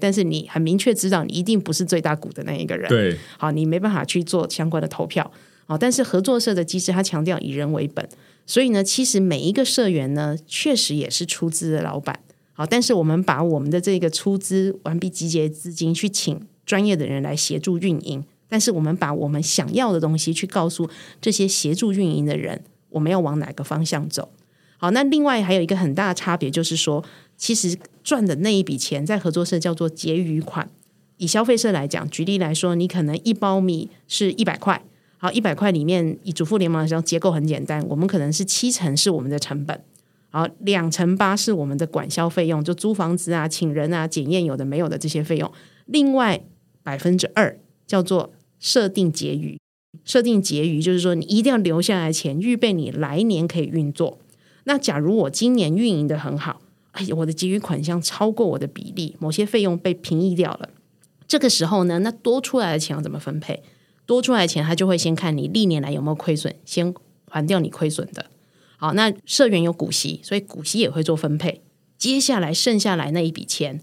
[0.00, 5.30] 但是你很明确知道，你一定不是最大股的那一个人，对，好，你没办法去做相关的投票，
[5.72, 8.06] 好，但是合作社的机制，它强调以人为本，
[8.44, 12.20] 所以呢，其实每一个社员呢，确实也是出资的老板，
[12.52, 20.90] 好，但是我们把我们的这个出资完毕集结资金，去请专业的人来协助运营，但是我们把我们想要的东西去告诉
[21.22, 22.62] 这些协助运营的人。
[22.90, 24.28] 我们要往哪个方向走？
[24.76, 27.02] 好，那另外还有一个很大的差别，就是说，
[27.38, 30.68] 其实赚的那一笔钱在合作社叫做结余款，
[31.16, 34.84] 以消费社来讲，举例来说，你可能一包米是一百块，
[35.22, 39.80] 好，一百块里面以主妇联盟来说，结构很简单，我们可能是七成是我们的成本，
[40.30, 45.48] 好，两成八是我们的管销费用，就租房子啊、请人啊、检验有的没有的这些费用，
[45.86, 46.42] 另外
[46.82, 47.56] 百分之二
[47.86, 49.56] 叫做设定结余。
[50.04, 54.18] 设定结余就是说，你一定要留下来钱，预备你来年可以运作。
[54.64, 60.68] 那假如我今年运营得很好，哎，我的结余款项超过我的比例，某些费用被平抑掉了。
[61.28, 63.62] 这个时候呢，那多出来的钱要怎么分配？
[64.12, 66.92] 多出来钱，他就会先看你历年来有没有亏损，先
[67.28, 68.26] 还掉你亏损的。
[68.76, 71.62] 好，那社员有股息，所以股息也会做分配。
[71.96, 73.80] 接下来剩下来那一笔钱，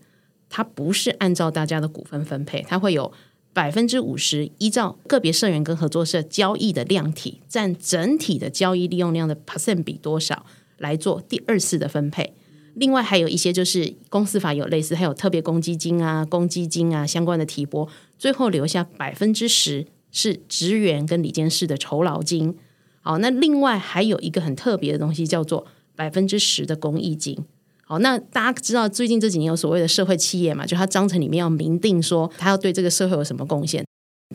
[0.50, 3.12] 它不是按照大家的股份分配，它会有。
[3.52, 10.46] 百分之五十，依照个别社员跟合作社交易的量体占整体的交易利用量的 percent 比多少
[10.78, 12.36] 来做第二次的分配。
[12.76, 17.90] 另外还有一些就是公司法有类似，还有特别公积金啊、公积金啊相关的提拨，
[18.20, 22.56] 最后留下百分之十是职员跟理监事的酬劳金。
[23.02, 27.38] 好，那另外还有一个很特别的东西叫做百分之十的公益金。
[27.84, 30.66] 好，那大家知道最近这几年有所谓的社会企业嘛？
[30.66, 33.84] 就他章程里面要明定说他要对这个社会有什么贡献。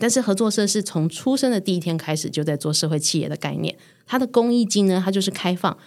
[0.01, 3.77] 但是合作社是从出生的第一天开始就在做社会企业的概念。
[4.05, 5.77] 它的公益金呢，它就是开放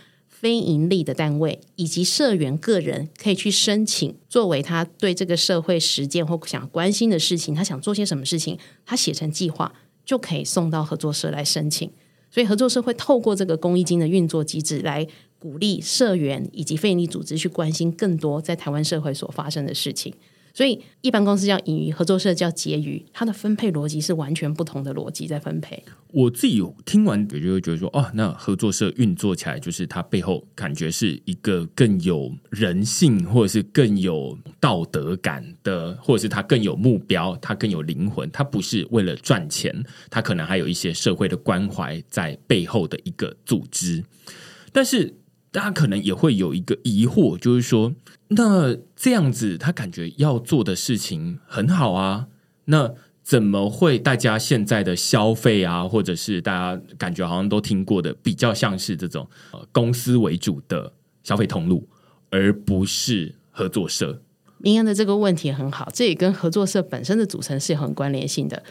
[0.40, 9.74] 非盈利的单位以及社员个人可以去申请，作为他对这个社会实践或想关心的事情，他想做些什么事情，他写成计划
[10.04, 11.90] 就可以送到合作社来申请。
[12.30, 15.06] 所以合作社会透过这个公益金的运作机制来。
[15.40, 20.12] 鼓励社员以及非营利组织去关心更多在台湾社会所发生的事情，
[20.58, 25.80] 所以一般公司叫盈余，合作社叫结余，它的分配逻辑是完全不同的逻辑在分配。
[26.08, 44.02] 我自己听完，我就会觉得说，哦，那合作社运作起来，就是它背后感觉是一个更有人性，或者是更有道德感的，或者是它更有目标，它更有灵魂，它不是为了赚钱，它可能还有一些社会的关怀在背后的一个组织，
[44.72, 45.14] 但是。
[45.50, 47.90] 大家可能也会有一个疑惑，就是说，
[48.28, 52.28] 那这样子他感觉要做的事情很好啊，
[52.66, 61.88] 那怎么会大家现在的消费啊，或者是大家感觉好像都听过的，比较像是这种呃公司为主的消费通路，
[62.30, 64.22] 而不是合作社？
[64.58, 68.62] 明恩的这个问题很好，这也跟合作社本身的组成是很关联性的。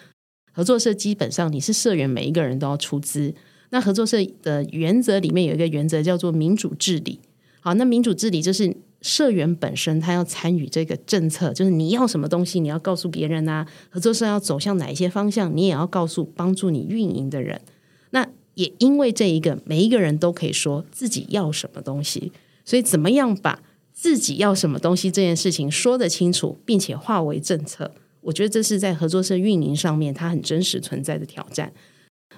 [0.52, 3.34] 合作社基本上你是社员，每一个人都要出资。
[3.70, 7.20] 那合作社的原则里面有一个原则叫做民主治理。
[7.62, 13.66] 好，那民主治理就是社员本身他要参与这个政策，就是你要什么东西，你要告诉别人啊。
[13.90, 17.62] 合作社要走向哪一些方向，你也要告诉帮助你运营的人。
[18.10, 22.32] 那也因为这一个，每一个人都可以说自己要什么东西，
[22.66, 23.62] 所以怎么样把
[23.94, 31.72] 自己要什么东西这件事情说得清楚，并且化为政策，我觉得这是在合作社运营上面它很真实存在的挑战。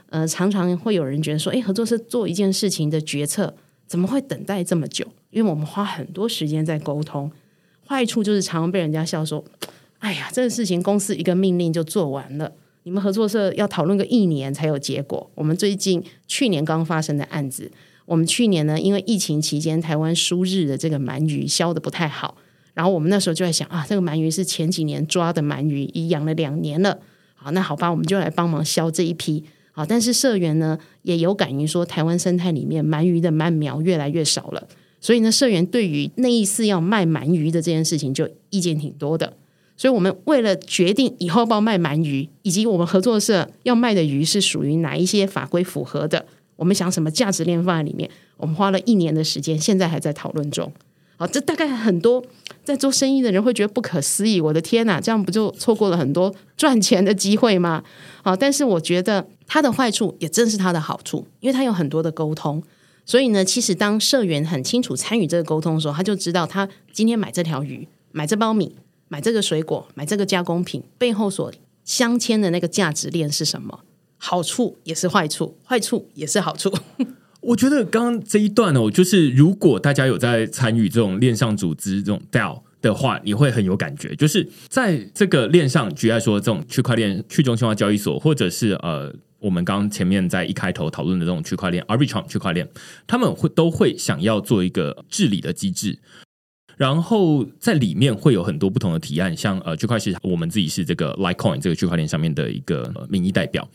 [0.09, 3.55] 呃，常常会有人觉得说，诶，合作社做一件事情的决策
[3.89, 5.03] 怎么会等待这么久？
[5.31, 7.29] 因为我们花很多时间在沟通。
[7.87, 9.43] 坏处就是常常被人家笑说，
[9.97, 12.51] 哎呀，这个事情公司一个命令就做完了，
[12.83, 15.27] 你们合作社要讨论个一年才有结果。
[15.33, 17.71] 我们最近去年刚发生的案子，
[18.05, 22.37] 我们去年呢，因为疫情期间台湾输日的这个鳗鱼销得不太好，
[22.75, 26.99] 然后我们那时候就在想啊，这个鳗鱼是前几年抓的鳗鱼，已养了两年了，
[27.33, 29.43] 好，那好吧，我们就来帮忙销这一批。
[29.79, 34.67] 好，但是社员呢也有感于说，台湾生态里面鳗鱼的鳗苗越来越少了，
[34.99, 39.31] 所以呢，社员对于那一次要卖鳗鱼的这件事情就意见挺多的。
[39.77, 46.25] 所以，我们为了决定以后要不要卖鳗鱼，以及我们合作社要卖的鱼是属于哪一些法规符合的，
[46.57, 50.69] 我们想什么价值链放在里面，我们花了一年的时间，现在还在讨论中。
[51.15, 52.21] 好，这大概很多
[52.65, 54.41] 在做生意的人会觉得不可思议。
[54.41, 57.81] 我的天哪，这样不就错过了很多赚钱的机会吗？
[58.21, 62.63] 好，但是我觉得它的坏处也正是它的好处，因为它有很多的沟通。
[63.05, 68.75] 所以呢，其实当社员很清楚参与这个沟通的时候，他就知道他今天买这条鱼、买这包米、
[69.07, 71.51] 买这个水果、买这个加工品背后所
[71.83, 73.79] 镶嵌的那个价值链是什么，
[74.17, 76.71] 好处也是坏处，坏处也是好处。
[77.41, 84.13] 我觉得刚刚这一段哦，就是如果大家有在参与这种链上组织这种 DAO 的话，你会很有感觉。
[84.15, 92.67] 就是在这个链上，举例说，这种区块链去中心化交易所，或者是呃，我们刚前面在一开头讨论的这种区块链 Arbitrum 区块链，
[93.07, 95.99] 他们会都会想要做一个治理的机制。
[96.77, 103.67] 然后在里面会有很多不同的提案，像呃区块链，我们自己是这个 Litecoin 这个区块链上面的一个、呃、民意代表。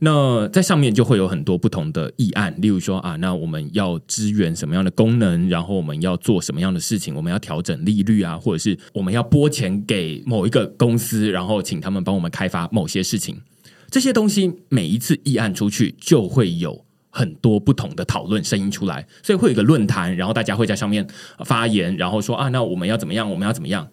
[0.00, 13.40] 那在上面就会有很多不同的议案，例如说啊，那我们要支援什么样的功能，然后我们要做什么样的事情，我们要调整利率啊，或者是我们要拨钱给某一个公司，然后请他们帮我们开发某些事情。
[13.90, 16.84] 这些东西每一次议案出去，就会有。
[17.10, 21.04] 很多不同的讨论声音出来，所以会有个论坛，然后大家会在上面
[21.44, 23.28] 发言，然后说啊，那我们要怎么样？
[23.28, 23.88] 我们要怎么样？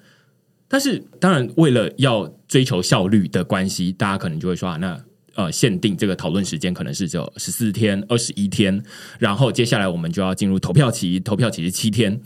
[0.68, 5.02] 但是当然，为了要追求效率的关系，大家可能就会说啊，那
[5.36, 8.84] 呃，限定这个讨论时间可能是只有十四天、二十一天，
[9.18, 12.22] 然后接下来我们就要进入投票期，投票期是七天，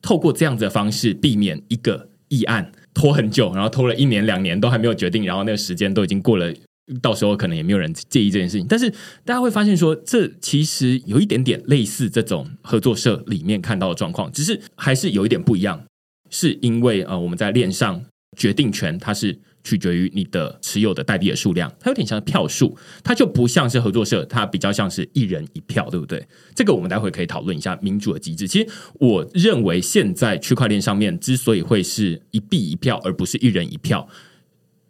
[0.00, 6.54] 透过这样子的方式，避免一个议案拖很久，然后拖了一年、两年都还没有决定，然后那个时间都已经过了。
[7.02, 8.90] 到时候可能也没有人介意这件事情，但是
[9.24, 15.84] 大家会发现说，这其实有一点点类似这种合作社里面看到的状况，只是还是有一点不一样，
[16.30, 18.04] 是因为呃，我们在链上
[18.36, 26.26] 决定权它是取决于你的持有的代币的数量，它有点像票数，它就不像是合作社，它比较像是一人一票，对不对？
[26.54, 28.48] 这个我们待会可以讨论一下民主的机制。
[28.48, 34.08] 其实我认为现在区块链上面之所以会是一币一票，而不是一人一票。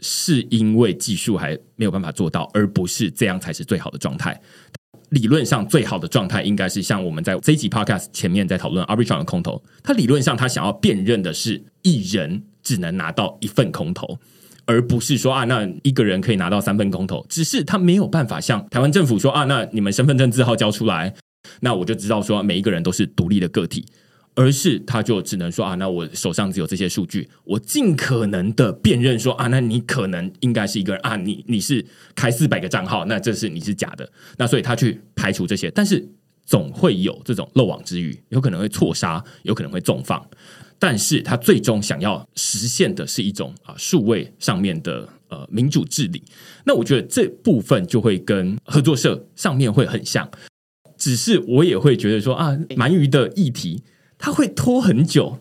[0.00, 4.40] 是因为技术还没有办法做到，而不是这样才是最好的状态。
[5.10, 14.18] 理论上最好的状态应该是像我们在这一集 Podcast 前面在讨论 Arbitrum 的空投，它理论上它想要辨认的是一人只能拿到一份空投，
[14.66, 17.24] 而不是说啊，那一个人可以拿到三份空投。
[17.28, 21.14] 只是他没有办法像台湾政府说啊，那你们身份证字号交出来，
[21.60, 23.86] 那我就知道说每一个人都是独立的个体。
[24.38, 36.08] 而是他就只能说啊，那我手上只有这些数据，我尽可能的辨认说啊，那你可能应该是一个人啊，你你是开四百个账号，那这是你是假的，那所以他去排除这些，但是
[36.46, 40.24] 总会有这种漏网之鱼，有可能会错杀，有可能会纵放，
[40.78, 46.22] 但是他最终想要实现的是一种啊数位上面的呃民主治理，
[46.64, 50.30] 那我觉得这部分就会跟合作社上面会很像，
[50.96, 53.82] 只是我也会觉得说啊，鳗鱼的议题。
[54.18, 55.38] 它会拖很久，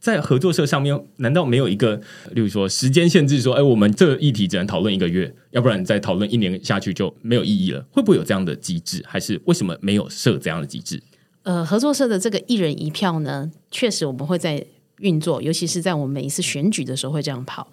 [0.00, 1.96] 在合作社上面，难道没有一个，
[2.30, 7.84] 例如说时间限制，说，哎，我们这个议题只能讨论一个月，要不然再讨论一年下去就没有意义了？
[7.90, 9.02] 会不会有这样的机制？
[9.06, 11.02] 还是为什么没有设这样的机制？
[11.42, 14.64] 呃，合作社的这个一人一票呢，确实我们会在
[15.00, 17.68] 运作，尤其是在我们每一次选举的时候会这样跑。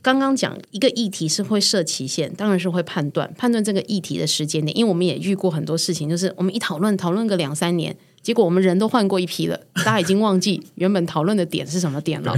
[0.00, 7.96] 刚刚讲一个议题是会设期限，当然是会判断判断这个议题的时间点，因为我们也遇过很多事情，就是我们一讨论讨论个两三年。
[8.24, 12.34] 结果我们人都换过一批了，大家已经忘记 原本讨论的点是什么点了。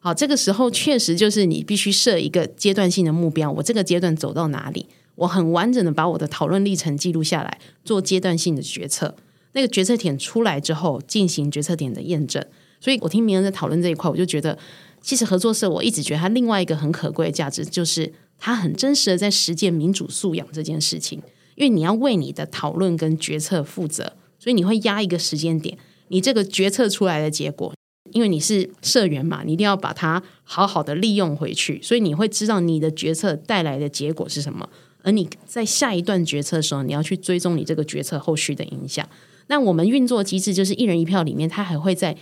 [0.00, 9.16] 好，这个时候确实就是你必须设一个阶段性的目标，我这个阶段走到哪里，我很完整的把我的讨论历程记录下来，做阶段性的决策。
[9.52, 12.44] 那个决策点出来之后，进行决策点的验证。
[12.78, 14.56] 所以我听明人在讨论这一块，我就觉得，
[15.02, 21.20] 其实合作社我一直觉得它另外一个很可贵的价值，就是它很真实的在实践民主素养这件事情，
[21.56, 24.14] 因为你要为你的讨论跟决策负责。
[24.40, 27.72] 所以你会压一个时间点，你这个决策出来的结果，
[28.12, 31.80] 因为你是社员嘛，你一定要把它好好的利用回去。
[31.82, 34.68] 所以你会知道你的决策带来的结果是什么，
[35.02, 39.06] 而你在下一段决策的时候，你要去追踪你这个决策后续的影响。
[39.48, 42.16] 那我们运作机制就是一人一票里面，他还会在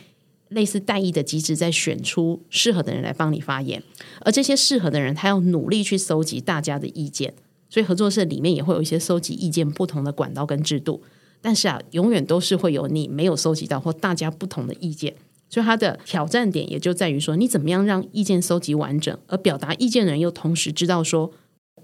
[0.49, 3.83] 类似代议的机制，再选出适合的人来帮你发言，
[4.23, 7.35] 而这些适合的人，他要努力去搜集大家的意见。
[7.71, 11.03] 所以合作社里面也会有一些搜集意见不同的管道跟制度。
[11.41, 15.15] 但是啊，永远都是会有你没有收集到或大家不同的意见，
[15.49, 21.33] 所以它的挑战点也就在于说，你怎么样让意见收集完整，而表达意见的人又同时知道说，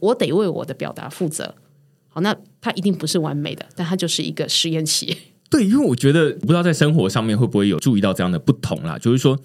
[0.00, 1.54] 我得为我的表达负责。
[2.08, 5.16] 好，那它一定不是完美的，但它就是一个实验期。
[5.50, 9.38] 对，因为我觉得不知道在生活上面会不会有注意到这样的不同啦，就是说。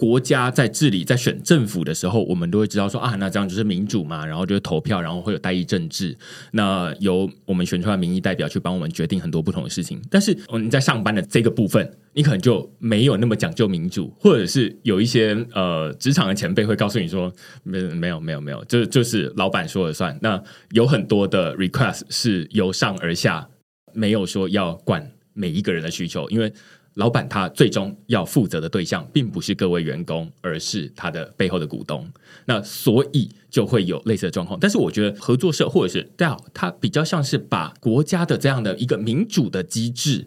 [0.00, 6.16] 国家在治理、在选政府的时候，我们都会知道说啊，那这样就是民主嘛，然后就是投票，然后会有代议政治，
[6.52, 10.00] 那由我们选出来民意代表去帮我们决定很多不同的事情。
[10.08, 17.30] 但是你在上班的这个部分，你可能就没有那么讲究民主，或者是有一些呃职场的前辈会告诉你说，
[17.62, 20.18] 没没有没有没有，就就是老板说了算。
[20.22, 23.46] 那有很多的 request 是由上而下，
[23.92, 26.50] 没有说要管每一个人的需求，因为。
[26.94, 32.06] 老板他最终要负责的对象，并不是各位员工，而是他的背后的股东。
[32.46, 34.58] 那所以就会有类似的状况。
[34.60, 40.26] 但是我觉得合作社或者是 DAO，它比较像是把国家的这样的一个民主的机制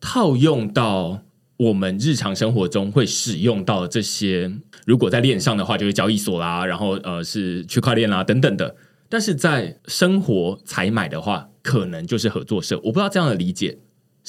[0.00, 1.22] 套用到
[1.56, 4.50] 我们日常生活中会使用到这些。
[4.86, 8.74] 如果在链上的话，就是交易所啦，然后呃是区块链啦等等的。
[9.08, 12.76] 但是在生活采买的话，可能就是合作社。
[12.78, 13.78] 我不知道这样的理解。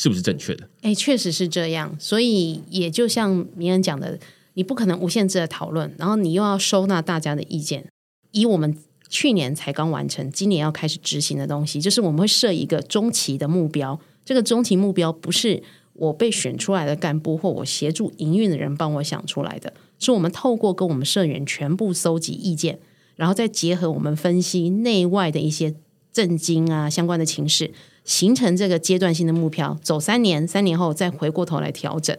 [0.01, 0.67] 是不是正确的？
[0.81, 1.95] 哎，确实是这样。
[1.99, 4.17] 所以也就像明恩讲的，
[4.55, 7.85] 你不可能无限制的讨论，然后你又要收纳大家的意见。
[8.31, 8.75] 以我们
[9.09, 13.99] 去年才刚完成，今年要开始执行的东西，就是我们会设一个中期的目标。
[14.25, 15.61] 这个中期目标不是
[15.93, 22.79] 我被选出来的干部或我协助营运的人帮我想出来的，是我们透过跟我们社员全部搜集意见，
[23.15, 25.75] 然后再结合我们分析内外的一些
[26.11, 27.71] 政经啊相关的情势，
[28.11, 29.79] 形成这个阶段性的目标。
[29.81, 32.13] 走三年，三年后再回过头来调整。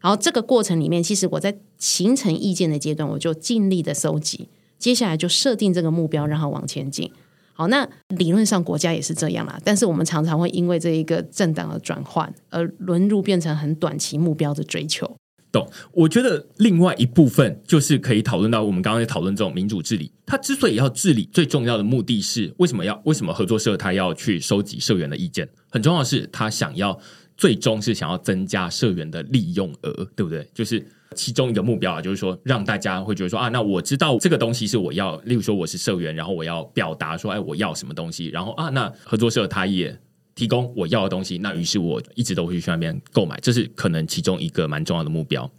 [0.00, 4.48] 然后这个过程里面，其实我在形成意见的阶段，我就尽力的收集。
[4.78, 7.10] 接下来就设定这个目标，让它往前进。
[7.52, 15.16] 好，那理论上国家也是这样啦，但是我们常常会因为这一个政党的转换而沦入变成很短期目标的追求。
[15.58, 15.70] 懂？
[15.92, 23.00] 我觉得另外一部分就是可以讨论到我们刚刚在讨论这种民主治理，它之所以要治理，最重要的目的是为什么要？
[23.04, 25.48] 为什么合作社它要去收集社员的意见？
[25.70, 26.98] 很重要的是，他想要
[27.36, 30.46] 最终是想要增加社员的利用额，对不对？
[30.52, 30.86] 就是。
[31.16, 39.96] 其中一个目标啊，就是说让大家会觉得说啊，那我知道这个东西是我要，例如说我是社员，然后我要表达说，哎，我要什么东西，然后啊，那合作社他也
[40.34, 45.50] 提供我要的东西，那于是我一直都会去那边购买，这是可能其中一个蛮重要的目标。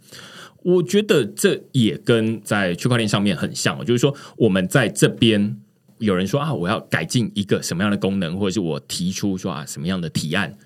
[0.62, 5.56] 我觉得这也跟在区块链上面很像，就是说我们在这边
[5.98, 10.56] 有人说啊，我要改进一个什么样的功能，或者是我提出说啊什么样的提案。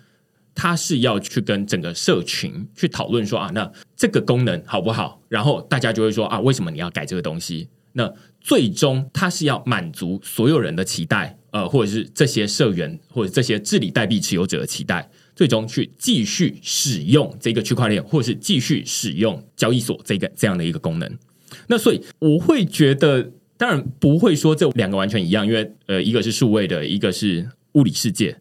[0.52, 5.22] 他是要去跟整个社群去讨论说啊，那这个功能好不好？
[5.28, 7.68] 然后大家就会说啊，为什么你要改这个东西？
[7.92, 21.18] 那最终它是要满足所有人的期待，呃，或者是这些社员或者这些治理代币持有者的期待，最终去继续使用这个区块链，或者是继续使用交易所这个这样的一个功能。
[21.66, 28.36] 那所以我会觉得，当然不会说这两个完全一样，因为呃，一个是数位的，一个是物理世界。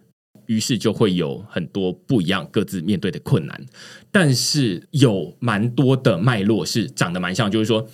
[0.45, 3.65] 于是就会有很多不一样、各自面对的困难，
[4.11, 7.87] 但是有蛮多的脉络是长得蛮像，就是说，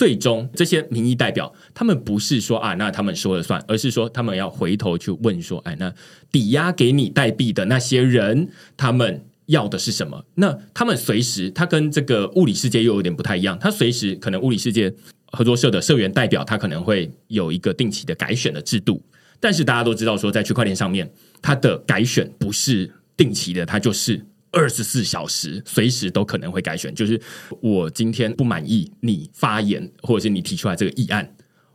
[0.00, 5.92] 最终这些民意代表他们不是说啊，那他们说了算，而是说他们要回头去问说，哎，那
[6.32, 8.48] 抵押给你代币的那些人，
[8.78, 10.24] 他们要的是什么？
[10.36, 14.90] 那他们随时，他跟这个物理世界又有点不太一样，他随时可能物理世界
[15.32, 19.02] 合作社的社员代表，他可能会有一个定期的改选的制度。
[19.38, 26.94] 但是大家都知道，说在区块链上面，它的改选不是定期的，它就是二十四小时，随时都可能会改选。
[26.94, 27.20] 就是
[27.60, 31.34] 我今天不满意你发言，或者是你提出来这个议案，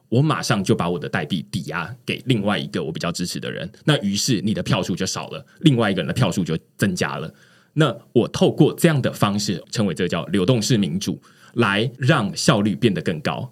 [0.09, 3.71] 我马上就把我的代币抵押给另外一个我比较支持的人。
[3.85, 7.33] 那于是你的票数就少了，另外一个人的票数就增加了。
[7.73, 11.21] 那我透过这样的方式，称为这个叫流动式民主，
[11.53, 13.51] 来让效率变得更高。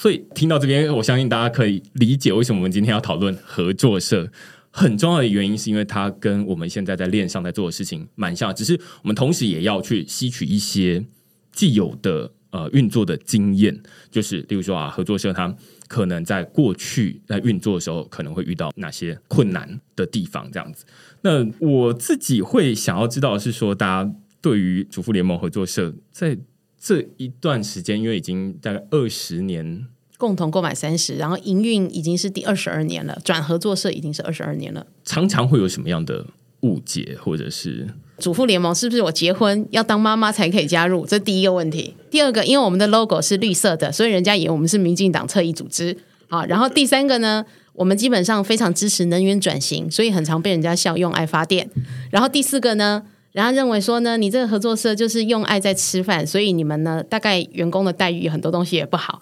[0.00, 4.30] 所以听到这边，我相信大家可以理解为什么我们今天要讨论合作社。
[4.76, 11.04] 很重要的原因是因为它跟我们现在在链上在做的事情蛮像，只是我们同时也要去吸取一些
[11.52, 15.54] 既有的呃运作的经验，就是例如说啊，合作社它
[15.86, 20.84] 可能在过去在运作的时候可能会遇到哪些困难的地方，这样子。
[21.22, 26.36] 那我自己会想要知道的是说，大家对于主妇联盟合作社在
[26.76, 29.86] 这一段时间，因为已经大概二十年，
[30.16, 34.86] 共同购买三十，然后营运已经是第二十二年了，转合作社已经是二十二年了。
[35.04, 36.24] 常常会有什么样的
[36.60, 37.86] 误解，或者是
[38.18, 41.04] 主妇联盟是不是我结婚要当妈妈才可以加入？
[41.04, 41.94] 这第一个问题。
[42.10, 45.96] 第二个，因为我们的 logo 是绿色的，所以人家以为我们是民进党侧翼组织
[46.28, 46.44] 啊。
[46.46, 51.68] 然后第三个呢，我们基本上非常支持能源转型，所以很常被人家笑用爱发电。
[52.10, 53.02] 然后第四个呢？
[53.32, 59.20] 然后认为说呢，你这个合作社就是用爱在吃饭，所以你们呢，大概员工的待遇很多东西也不好。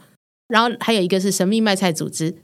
[0.52, 2.34] 然后还有一个是神秘卖菜组织，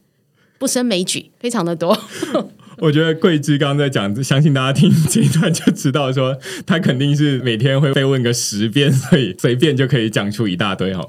[0.58, 1.94] 不胜枚举，非常的多。
[2.80, 11.06] 我觉得桂枝刚刚在讲，相信大家听这一段就知道说，他肯定是每天会被问个十遍， 所以随便就可以讲出一大堆哈。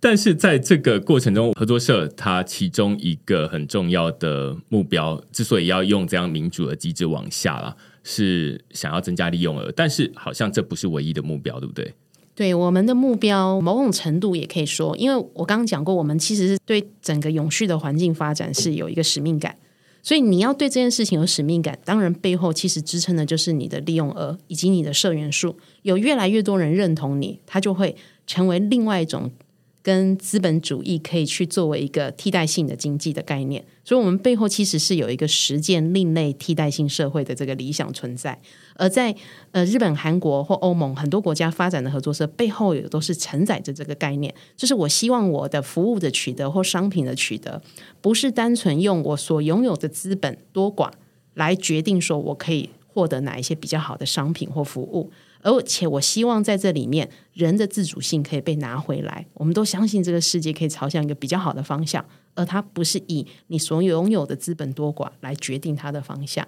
[0.00, 7.76] 但是在这个过程中，合作社它其中一个很重要的目标，之所以要用这样民主的机制往下了。
[8.06, 11.94] 是想要增加利用额，但是好像这不是唯一的目标，对不对？
[12.34, 19.56] 对，我们的目标某种程度也可以说，因为我刚刚讲过，我们其实是对整个永续的环境发展是有一个使命感，
[20.02, 27.94] 所以你要对这件事情有使命感，当然背后其实支撑的就是你的利用额以及你的社元素，有越来越多人认同你，它就会
[28.26, 29.30] 成为另外一种。
[29.84, 38.40] 跟资本主义可以去作为一个替代性的经济的概念，所以，我们背后其实是有一个实践另类替代性社会的这个理想存在。
[38.76, 39.14] 而在
[39.50, 47.60] 呃日本、韩国或欧盟很多国家发展的合作社背后，也都是承载着这个概念，就是我希望我的服务的取得或商品的取得，
[48.00, 50.90] 不是单纯用我所拥有的资本多寡
[51.34, 55.10] 来决定说我可以获得哪一些比较好的商品或服务。
[55.44, 59.26] 而且我希望在这里面，人的自主性可以被拿回来。
[59.34, 62.02] 我们都相信这个世界可以朝向一个比较好的方向，
[62.34, 66.46] 而它不是以你所拥有的资本多寡来决定它的方向。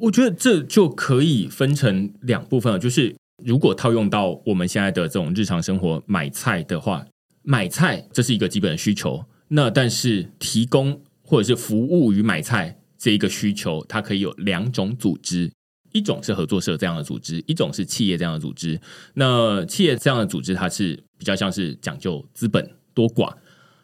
[0.00, 3.12] 我觉得这就可以分成两部分了，就是
[3.42, 7.04] 如果套用到我们现在的这种日常生活买菜的话，
[7.42, 9.24] 买菜这是一个基本的需求。
[9.48, 15.50] 那但是提供或者是服务于买菜这一个需求，它可以有两种组织。
[15.92, 18.80] 一种是合作社这样的组织，一种是企业这样的组织。
[19.14, 23.32] 那企业这样的组织，它是比较像是讲究资本多寡。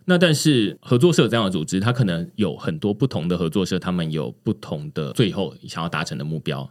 [0.07, 6.71] 那但是合作社这样的组织，它可能有很多不同的合作社，他们有不同的最后想要达成的目标。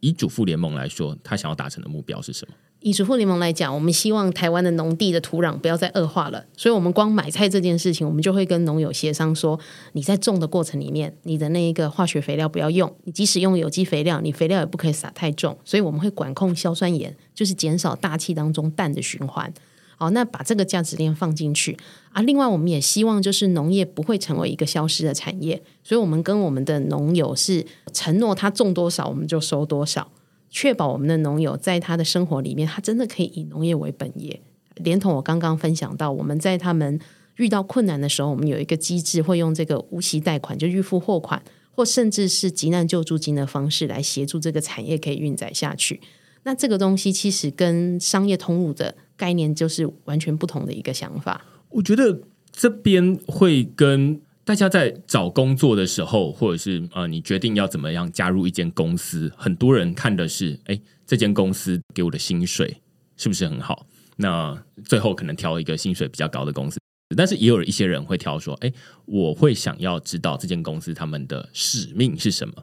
[0.00, 2.54] 以主妇联盟来说，他想要达成的目标是什么？
[2.82, 9.60] 以主妇联盟来讲，我们希望台湾的农地的土壤不要再恶化了，所以，我们光买菜这件事情，我们就会跟农友协商说，
[9.92, 19.52] 你在种的过程里面，你的那一个化学肥料不要用，你即使用有机肥料，你肥料也不可以撒太重，所以我们会管控硝酸盐，就是减少大气当中氮的循环。
[19.98, 21.76] 好，那把这个价值链放进去
[22.12, 22.22] 啊。
[22.22, 30.10] 另外，我们也希望就是农业不会成为一个消失的产业，所以我们跟我们的农友是承诺，他种多少我们就收多少。
[30.50, 34.40] 确保我们的农友在他的生活里面，他真的可以以农业为本业。
[34.76, 36.98] 连同我刚刚分享到，我们在他们
[37.36, 46.00] 遇到困难的时候，我们有一个机制，会用这个无息贷款，就预付货款，或甚至是急难救助金的方式来协助这个产业可以运载下去。
[46.42, 51.44] 那这个东西其实跟商业通路的概念就是完全不同的一个想法。
[51.68, 54.20] 我觉得这边会跟。
[54.44, 62.80] 大家在找工作的时候，或者是呃，你决定要怎么样加入一间公司，很多人看的是，哎，这间公司给我的薪水
[63.16, 63.86] 是不是很好？
[64.16, 66.78] 那最后可能挑一个薪水比较高的公司。
[67.16, 68.72] 但是也有一些人会挑说，哎，
[69.04, 72.54] 我会想要知道这间公司他们的使命是什么。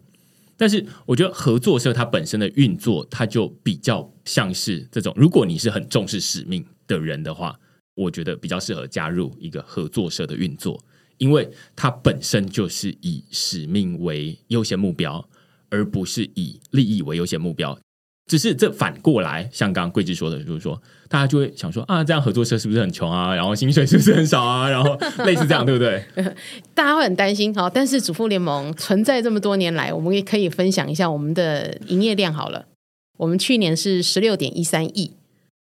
[0.57, 7.59] 但是我觉得合作社它本身的运作，它就比较像是这种，如果你是很重视使命的人的话，
[7.95, 10.83] 我觉得比较适合加入一个合作社的运作。
[11.17, 15.27] 因为它本身就是以使命为优先目标，
[15.69, 17.77] 而不是以利益为优先目标。
[18.29, 23.33] 只是这反过来，像刚刚桂枝说的，就是说大家就会想说啊，这样合作社是不是很穷啊？
[23.33, 24.69] 然后薪水是不是很少啊？
[24.69, 26.03] 然后类似这样，对不对？
[26.75, 27.55] 大家会很担心。
[27.55, 32.65] 好，但是主妇联盟存在这么多年来，我们也可以分享一下我们的营业量好了。
[33.17, 35.13] 我们去年是十六点一三亿。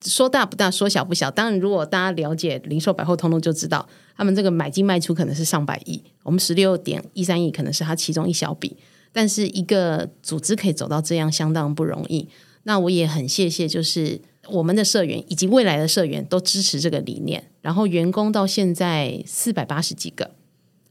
[0.05, 1.31] 说大不大，说小不小。
[1.31, 6.01] 当然，如果大家了解零售百货通路，就知道他们这个买进卖出可能是上百亿。
[6.23, 8.75] 我们十六点一三亿可能是它其中一小笔，
[9.11, 12.27] 但是一个组织可以走到这样，相当不容易。
[12.63, 17.49] 那我也很谢谢，就是我们的社员以及未来的社员都支持这个理念。
[17.61, 20.25] 然后员工到现在四百八十几个，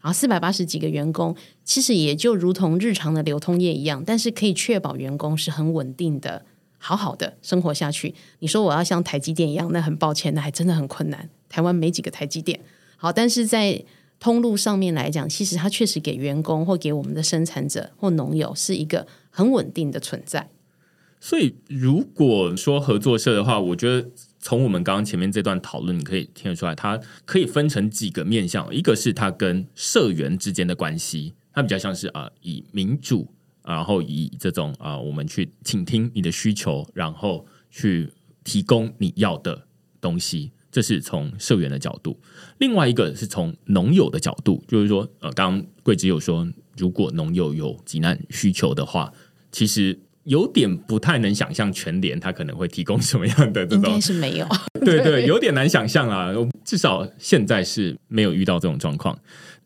[0.01, 1.35] 然后四百八十几个员工，
[1.65, 6.45] 其实也就如同日常的流通业一样，但是可以确保员工是很稳定的。
[6.85, 8.13] 好好的生活下去。
[8.41, 11.31] 你说我要像台积电一样，那很抱歉，那还真的很困难。
[11.49, 12.59] 台湾没几个台积电。
[12.97, 13.85] 好，但是在
[14.19, 20.49] 通路上面来讲，其实它确实给员工或给我们的生产者或农友是一个很稳定的存在。
[21.21, 24.09] 所以，如果说合作社的话，我觉得
[24.41, 28.75] 从我们刚刚前面这段讨论，你可以听得出来，它可以分成几个面向。
[28.75, 33.29] 一个是它跟社员之间的关系，它比较像是啊、呃，以民主。
[33.65, 38.11] 然后以这种啊、呃，我们去倾听你的需求，然后去
[38.45, 39.67] 提供你要的
[40.01, 42.19] 东西，这是从社员的角度。
[42.59, 46.47] 另外一个是从农友的角度，就是说，呃，刚刚桂枝有说，
[46.77, 49.13] 如果农友有急难需求的话，
[49.53, 54.47] 其实有点不太能想象全联他可能会提供什么样的这种，应该是没有，
[54.85, 56.33] 对对，有点难想象啊。
[56.65, 59.17] 至少现在是没有遇到这种状况。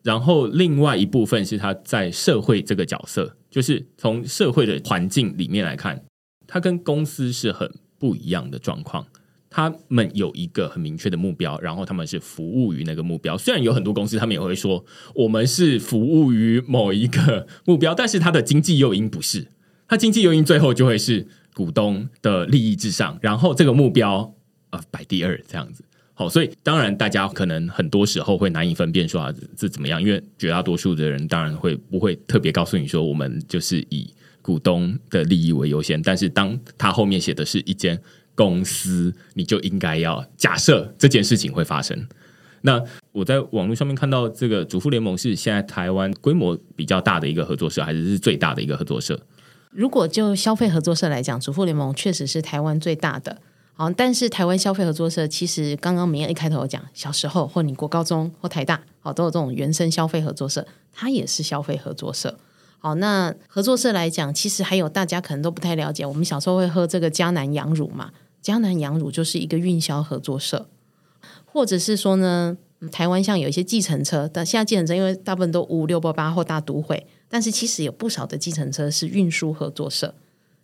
[0.02, 3.36] 然后另外一部分是他在社会这个角色。
[3.56, 6.04] 就是从社会的环境里面来看，
[6.46, 9.06] 它跟公司是很不一样的状况。
[9.48, 13.38] 他们有一个很明确的目标，然后他们是服务于那个目标。
[13.38, 14.84] 虽然有很多公司，他们也会说
[15.14, 19.48] 我们是服务于某一个目标，但是它的经济诱因不是。
[19.88, 24.34] 它经济诱因最后就会是股东的利益至上，然后这个目标
[24.68, 25.82] 呃摆第二这样子。
[26.18, 30.00] 好，所以当然大家可能很多时候会难以分辨说啊，这怎么样？
[30.00, 34.10] 因为绝大多数的人当然会不会特别告诉你说，我们就是以
[34.40, 36.00] 股东的利益为优先。
[36.00, 38.00] 但是当他后面写的是一间
[38.34, 42.06] 公司，你就应该要假设这件事情会发生。
[42.62, 49.20] 那我在网络上面看到这个主妇联盟是现在台湾规模比较大的一个合作社，还是是最大的一个合作社？
[49.70, 53.42] 如果就消费合作社来讲，主妇联盟确实是台湾最大的。
[53.78, 62.38] 好，但是台湾消费合作社其实刚刚明一开头有讲，小时候或你国高中或台大，好都有这种原生消费合作社，它也是消费合作社。
[62.78, 70.70] 好，那合作社来讲，其实还有大家可能都不太了解，我们小时候会喝这个江南羊乳嘛，江南羊乳就是一个运销合作社，
[71.44, 72.56] 或者是说呢，
[72.90, 80.14] 台湾像有一些计程车，但现在计程车因为大部分都五六八八或大都会，但是其实有不少的计程车是运输合作社。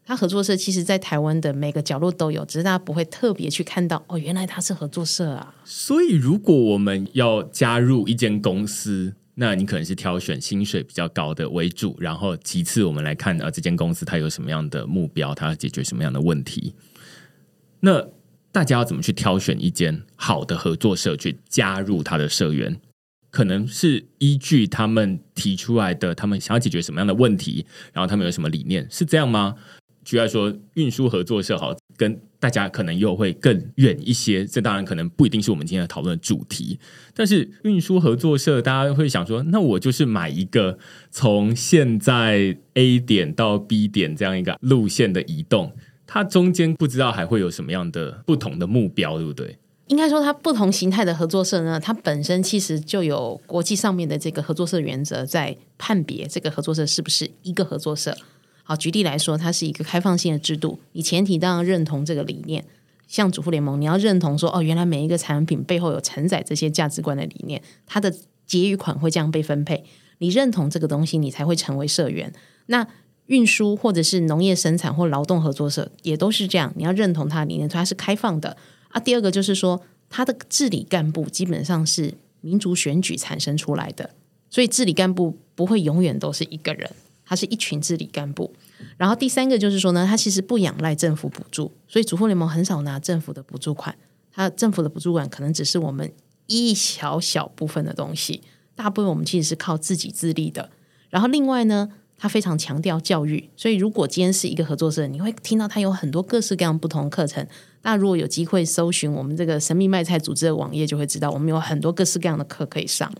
[0.05, 5.55] 它合作社其实，在台湾的每个角落都有，只是大家不会特别去看到哦，原来它是合作社啊。
[5.65, 16.75] 所以，如果我们要加入一间公司，那你可能是挑选薪水比较高的为主，然后其次我们来看啊，这间公司它有什么样的目标，它要解决什么样的问题。
[17.81, 18.09] 那
[18.51, 22.77] 大家要怎么去挑选一间好的合作社去加入它的社员？
[23.31, 29.55] 可能是依据他们提出来的，他们想要解决什么样的问题，然后他们有什么理念，是这样吗？
[30.05, 34.45] 举例说，运输合作社好，跟大家可能又会更远一些。
[34.45, 36.79] 这当然可能不一定是我们今天要讨论的主题。
[37.15, 40.79] 但是运输合作社，大家会想说，那我就是买一个
[41.11, 45.73] 从现在 A 点到 B 点这样一个路线的移动，
[46.07, 49.59] 它中间不知道还会有什么样的不同的目标，对不对？
[49.89, 58.17] 应该说，它不同形态的合作社呢，它本身其实就有国际上面的这个合作社原则，在判别这个合作社是不是一个合作社。
[58.65, 62.65] 好，举例来说，它是一个开放性的制度，你前提当然认同这个理念。
[63.09, 68.15] 像主妇联盟，你要认同说，哦，原来每一个产品背后有承载这些价值观的理念，它的
[68.47, 69.85] 结余款会这样被分配。
[70.19, 72.33] 你认同这个东西，你才会成为社员。
[72.67, 72.87] 那
[73.27, 78.57] 运输或者是农业生产或劳动合作社也都是这样，你要认同它的理念，它是开放的
[78.89, 78.99] 啊。
[78.99, 84.11] 第二个就是说，它的治理干部基本上是民主选举产生出来的，
[84.49, 86.91] 所以治理干部不会永远都是一个人。
[87.25, 88.53] 它是一群治理干部，
[88.97, 93.97] 然后第三个就是说呢，它其实不仰赖政府补助，所以主妇联盟很少拿政府的补助款，
[94.33, 96.13] 它政府的补助款可能只是我们
[96.47, 98.43] 一小小部分的东西，
[98.75, 100.71] 大部分我们其实是靠自己自立的。
[101.09, 107.47] 然后另外呢，它非常强调教育，所以如果今天是一个合作社，你会听到它有很多各式各样不同课程。
[107.83, 113.13] 那如果有机会搜寻我们这个神秘卖菜组织的网页，就会知道我们有很多各式各样的课可以上。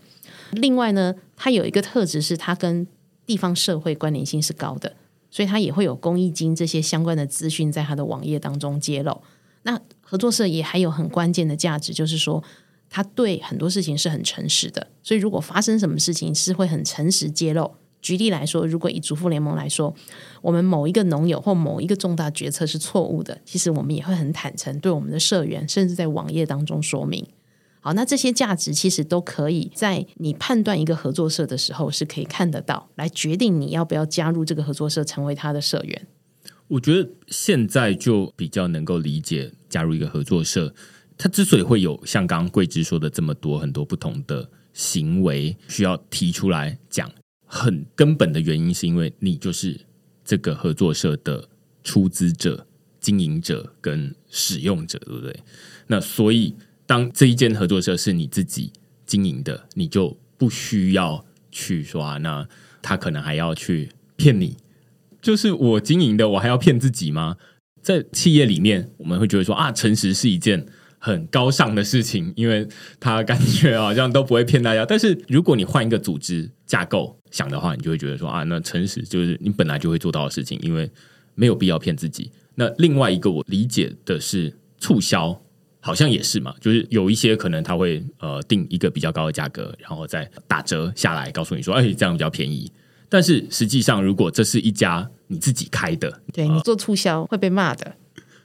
[0.51, 2.87] 另外呢，它有一个特质是它跟
[3.25, 4.95] 地方社会关联性是高的，
[5.29, 9.21] 所以它也会有公益金这些相关的资讯在它的网页当中揭露。
[9.63, 12.43] 那合作社也还有很关键的价值，就是说
[12.89, 14.87] 它对很多事情是很诚实的。
[15.01, 17.71] 所以如果发生什么事情，是会很诚实揭露。
[18.01, 19.95] 举例来说，如果以主妇联盟来说，
[20.41, 27.25] 我们某一个农友或某一个重大决策是错误的，其实我们也会很坦诚对我们的社员，甚至在网页当中说明。
[27.85, 36.07] 好，那这些价值其实都可以在你判断一个合作社的时候是可以看得到，来决定你要不要加入这个合作社，成为他的社员。
[36.69, 40.73] 我觉得现在就比较能够理解加入一个合作社，
[41.17, 47.11] 它之所以会有像刚刚桂枝说的这么多很多不同的行为需要提出来讲，
[47.45, 49.77] 很根本的原因是因为你就是
[50.23, 51.49] 这个合作社的
[51.83, 52.65] 出资者、
[53.01, 55.37] 经营者跟使用者，对不对？
[55.87, 56.55] 那所以。
[56.85, 58.71] 当这一间合作社是你自己
[59.05, 62.47] 经营的，你就不需要去说啊，那
[62.81, 64.57] 他可能还要去骗你，
[65.21, 67.37] 就是我经营的，我还要骗自己吗？
[67.81, 70.65] 在企业里面，我们会觉得说啊，诚实是一件
[70.97, 72.67] 很高尚的事情，因为
[72.99, 74.85] 他感觉好像都不会骗大家。
[74.85, 80.89] 但是如果你换一个组织架构想的话，你就会觉得说啊，那诚实就是你本来就会做到的事情，因为
[81.35, 82.31] 没有必要骗自己。
[82.55, 85.42] 那另外一个我理解的是促销。
[85.85, 92.71] 好像也是嘛，就是有一些可能他会呃定一个比较高的价格，然后再打折下来，告诉你说，哎，这样比较便宜。
[93.09, 97.95] 但是实际上，如果这是一家你自己开的，对，你做促销会被骂的。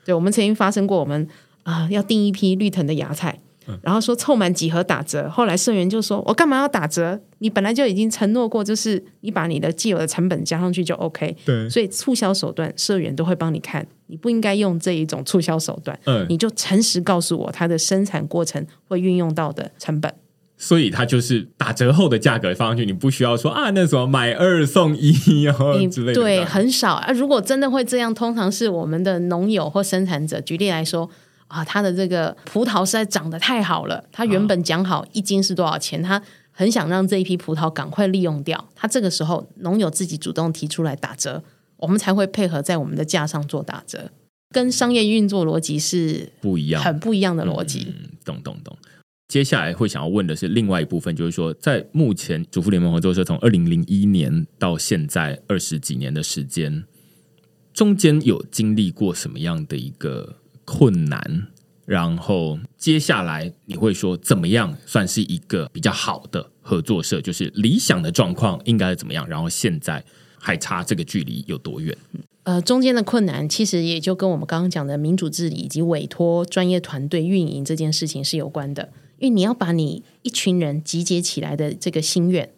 [0.05, 1.29] 对，我们曾经发生过，我们
[1.63, 3.41] 啊、呃、要订一批绿藤的芽菜。
[3.83, 7.21] 然后说凑满几盒打折，后来社员就说：“我干嘛要打折？
[7.39, 11.37] 你本来就已经承诺过，就是你把你的既有的成本加上去就 OK。
[11.45, 15.99] 对，所以促销手段社员都会帮你看，你不应该用这一种促销手段。
[16.05, 20.13] 嗯，你就诚实告诉我它的生产过程会运用到的成本。
[20.57, 26.15] 所以它就是打折后的价格放上去，你不需要说啊，那什么买二送一哦之类的。
[26.15, 27.13] 对，很少啊。
[27.13, 30.41] 如果真的会这样，通常是我们的农友或生产者。
[30.41, 31.11] 举例来说。
[31.49, 38.69] 啊，他的这个葡萄实在长得太好了，他原本讲好一斤是多少钱，他很想让这一批葡萄赶快利用掉。
[38.75, 41.43] 他这个时候农友自己主动提出来打折，
[41.79, 44.11] 我们才会配合在我们的价上做打折，
[44.51, 47.95] 跟商业运作逻辑是不一样，很不一样的逻辑。
[47.99, 48.77] 嗯，懂懂懂。
[49.29, 56.85] 接下来会想要问的是另外一部分，就是说，在目前主妇联盟合作社从二零零一年到现在二十几年的时间，
[57.75, 60.38] 中间有经历过什么样的一个
[60.69, 61.47] 困难，
[61.87, 67.23] 然后接下来你会说怎么样算是一个比较好的合作社？
[67.23, 69.27] 就是理想的状况应该怎么样？
[69.27, 70.05] 然后现在
[70.39, 71.97] 还差这个距离有多远？
[72.43, 78.91] 呃，中间的困难其实也就跟我们刚刚讲的民主治理以及委托专业团队运营这件事情是有关的。
[79.19, 82.51] 因为你要把你一群人集结起来的这个心愿，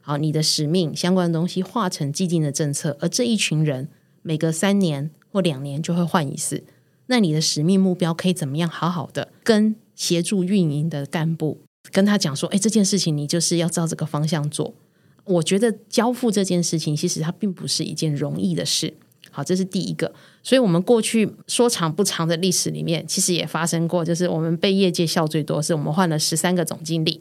[0.00, 3.88] 好，你的使命相关的东西化成既定的政策，而这一群人
[4.22, 6.62] 每隔三年或两年就会换一次，
[7.06, 11.60] 那你的使命目标可以怎么样好好的跟协助运营的干部
[11.92, 14.74] 跟他讲说，哎，这件事情你就是要照这个方向做。
[15.24, 18.94] 我觉得交付这件事情其实它并不是一件容易的事。
[19.30, 20.14] 好，这是第一个。
[20.42, 27.20] 所以，我们过去说长不长的历史里面，其实也发生过，就是我们被业界笑最多，是我们换了十三个总经理。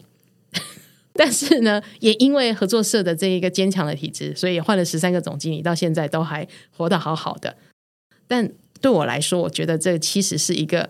[1.13, 7.57] 但是呢，也因为合作社的这一个坚强的体质，所以换了十三个总经理，到现在都还活得好好的。
[8.27, 8.51] 但
[8.81, 10.89] 对我来说，我觉得这其实是一个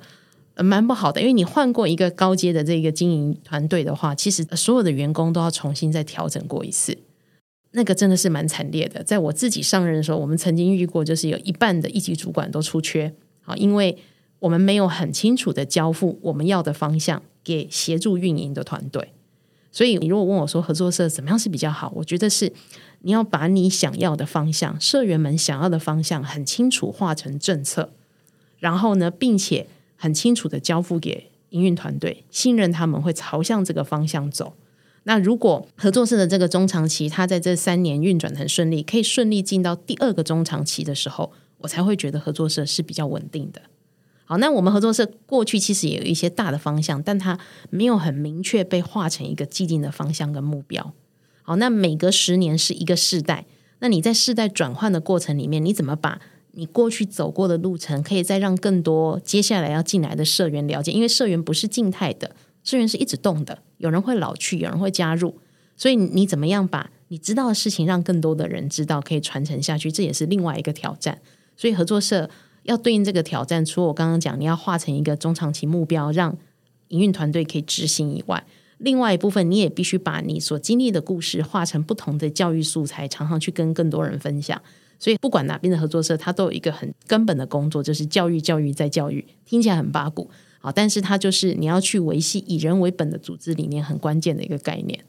[0.58, 6.98] 蛮不好的，因为你换过一个高阶的这个经营团队的话，其实所有的员工都要重新再调整过一次。
[7.72, 13.98] 那个真的是蛮惨烈的，在我自己上任的时候，我们曾经遇过，就是有一半的一级主管都出缺，好，因为
[14.40, 19.12] 我们没有很清楚的交付我们要的方向给协助运营的团队。
[19.74, 22.50] 所以，你如果问我说合作社怎么样是比较好，我觉得是
[23.06, 27.92] 你要把你想要的方向，社员们想要的方向很清楚化成政策，
[28.58, 34.56] 然后呢，并且很清楚的交付给营运团队，信任他们会朝向这个方向走。
[35.04, 43.62] 那如果合作社的这个中长期，它在这三年运转得很顺利，可以顺利进到第二个中长期的时候，我才会觉得合作社是比较稳定的。
[44.26, 47.38] 好，那我们合作社过去其实也有一些大的方向，但它
[47.70, 50.92] 没有很明确被画成一个既定的方向跟目标。
[51.48, 53.46] 好，那每隔十年是一个世代，
[53.78, 56.20] 那你在世代转换的过程里面，你怎么把
[56.54, 60.92] 你过去走过的路程，可以再让更多接下来要进来的社员了解？
[60.92, 62.36] 因为社员不是静态的。
[62.64, 65.40] 社员是一直动的，有人会老去，有人会加入，
[65.78, 71.22] 所以你怎么样把你知道的事情让更多的人知道，可以传承下去，这也是另外一个挑战。
[71.56, 72.28] 所以合作社
[72.64, 76.36] 要对应这个挑战，除了我刚刚讲你要化成一个中长期目标，让
[76.88, 78.44] 营运团队可以执行以外，
[78.78, 84.62] 另外一部分你也必须把你所经历的故事化成不同的教育素材，常常去跟更多人分享。
[84.98, 90.30] 所以不管哪边的合作社，它都有一个很根本的工作，就是教育、教育再教育，听起来很八股。
[90.60, 95.04] 好，但是它就是你要去维系以人为本的组织里面很关键的一个概念。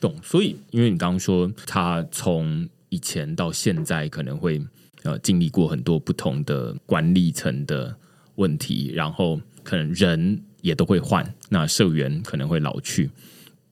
[0.00, 4.62] 懂，所以因为你刚刚说他从以前到现在可能会
[5.02, 7.94] 呃经历过很多不同的管理层的
[8.36, 13.10] 问题，然后可能人也都会换，那社员可能会老去。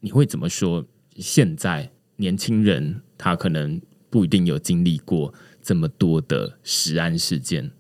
[0.01, 0.85] 你会怎么说？
[1.17, 3.81] 现在年轻人他可能
[4.11, 5.33] 不一定有经历过
[5.63, 7.71] 这么多的食安事件。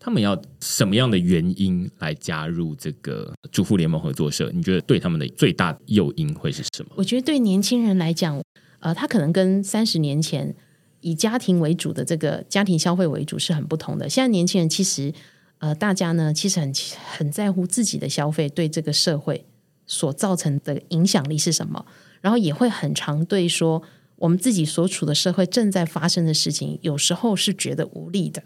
[0.00, 4.50] 他们要什么样的原因来加入这个主妇联盟合作社？
[4.54, 6.92] 你觉得对他们的最大诱因会是什么？
[6.96, 8.42] 我觉得对年轻人来讲，
[8.80, 10.54] 呃，他可能跟三十年前
[11.00, 14.08] 以家庭为主的这个家庭消费为主是很不同的。
[14.08, 15.12] 现在年轻人其实，
[15.58, 16.72] 呃，大家呢其实很
[17.16, 19.46] 很在乎自己的消费对这个社会
[19.86, 21.86] 所造成的影响力是什么，
[22.20, 23.82] 然后也会很常对说
[24.16, 28.42] 我们自己所处的社会正在发生的事情，有时候是觉得无力的。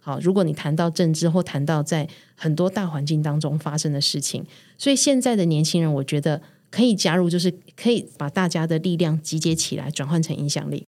[0.00, 4.44] 好，如果你谈到政治或谈到在很多大环境当中发生的事情，
[4.78, 10.86] 所以现在的年轻人，我觉得可以加入，就是可以把大家的力量集结起来，转换成影响力。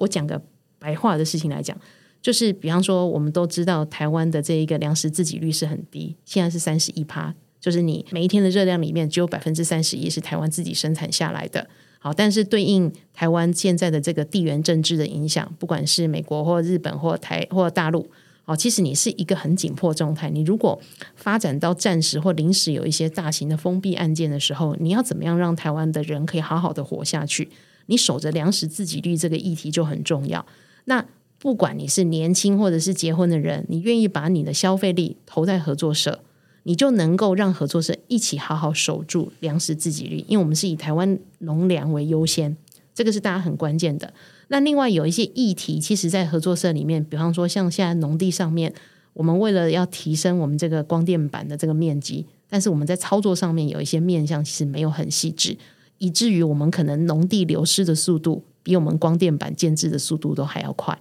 [0.00, 0.42] 我讲个
[0.78, 1.78] 白话的事情来讲，
[2.20, 11.68] 就是比方说，我们都知道台湾的这一个粮食自给率是很低，现在是三十一趴，就是你每一天的热量里面只有百分之三十一是台湾自己生产下来的。
[12.00, 18.08] 好，但是对应台湾现在的这个地缘政治的影响，不管是美国或日本或台或大陆。
[18.44, 20.30] 好，其实你是一个很紧迫状态。
[20.30, 20.80] 你如果
[21.14, 27.50] 发展到暂时或临时有一些大型的封闭案件的时候，你要怎么样让台湾的人可以好好的活下去？
[27.86, 30.46] 你守着粮食自给率这个议题就很重要。
[30.84, 31.04] 那
[31.40, 36.20] 不管你是年轻或者是结婚的人，你愿意把你的消费力投在合作社，
[36.64, 40.24] 你就能够让合作社一起好好守住粮食自给率。
[40.26, 42.56] 因为我们是以台湾农粮为优先，
[42.92, 44.12] 这个是大家很关键的。
[44.48, 48.74] 那另外有一些议题，其实，在合作社里面，比方说像现在农地上面，
[49.12, 55.56] 我们为了要提升我们这个光电板的这个面积，但是我们在操作上面有一些面向其实没有很细致，
[55.98, 60.98] 以至于我们可能农地流失的速度比我们光电板建置的速度都还要快。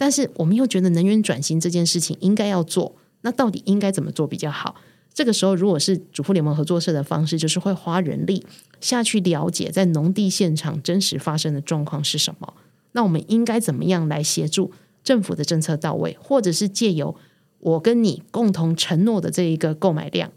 [0.00, 4.76] 但是我们又觉得能源转型这件事情应该要做，那到底应该怎么做比较好？
[5.12, 8.46] 这个时候，如果是主妇联盟合作社的方式，就是会花人力
[8.80, 12.54] 下去了解在农地现场真实发生的状况是什么。
[12.92, 14.72] 那我们应该怎么样来协助
[15.04, 17.14] 政府的政策到位，或者是借由
[17.58, 20.32] 我跟你共同承诺的这一个购买量，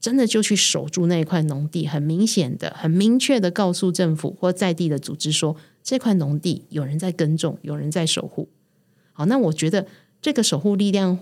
[0.00, 8.48] 真的就去守住那一块农地，很明显的、很明确的告诉政府或在地的组织说，这块农地有人在耕种，有人在守护。
[9.18, 9.84] 好，那我觉得
[10.22, 11.18] 这个守护力量，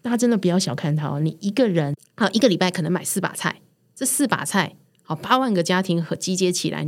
[0.00, 1.18] 大家真的不要小看它哦。
[1.18, 3.60] 你一个人啊，一个礼拜可能买四把菜，
[3.92, 6.86] 这四把菜，好，八万个家庭和集结起来，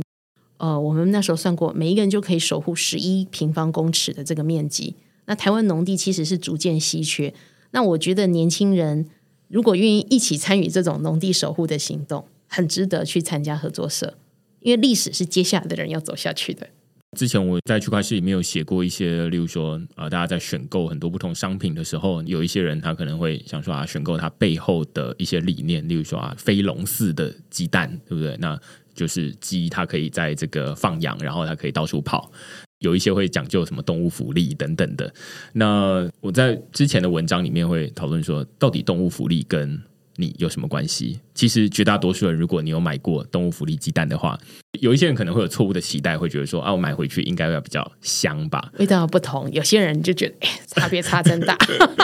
[0.59, 4.95] 呃，我们那时候算过，每一个人就可以守护十一平方公尺的这个面积。
[5.25, 7.33] 那台湾农地其实是逐渐稀缺，
[7.71, 9.09] 那我觉得年轻人
[9.49, 14.17] 如果愿意一起参与这种农地守护的行动，很值得去参加合作社，
[14.61, 16.69] 因为历史是接下来的人要走下去的。
[17.15, 28.35] 之前我在区块市里面有写过一些，例如说啊、呃，大家在选购很多不同商品的时候，有一些人他可能会想说啊，选购它背后的一些理念，例如说啊，飞龙似的鸡蛋，对不对？
[28.37, 28.59] 那
[28.93, 32.31] 就是鸡它可以在这个放养，然后它可以到处跑。
[32.79, 35.13] 有一些会讲究什么动物福利等等的。
[35.53, 39.81] 那我在之前的文章里面会讨论说，到底动物福利跟
[40.15, 41.19] 你有什么关系？
[41.33, 44.39] 其实绝大多数人，如果你有买过动物福利鸡蛋的话，
[44.79, 48.71] 有一些人可能会有错误的期待，会觉得说啊，我买回去应该要比较香吧？
[48.77, 51.57] 味道不同，有些人就觉得，哎，差别差真大。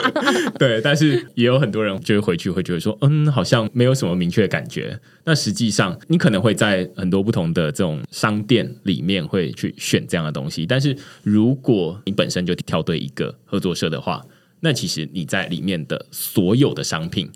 [0.58, 5.00] 对，但是也有很多人就是回去会觉得说，嗯，好像没有什么明确的感觉。
[5.26, 14.26] 那实际上，你可能会在很多不同的这种商店里面会去选这样的东西，但是如果你本身就挑对一个合作社的话，
[14.62, 17.30] 那其实你在里面的所有的商品。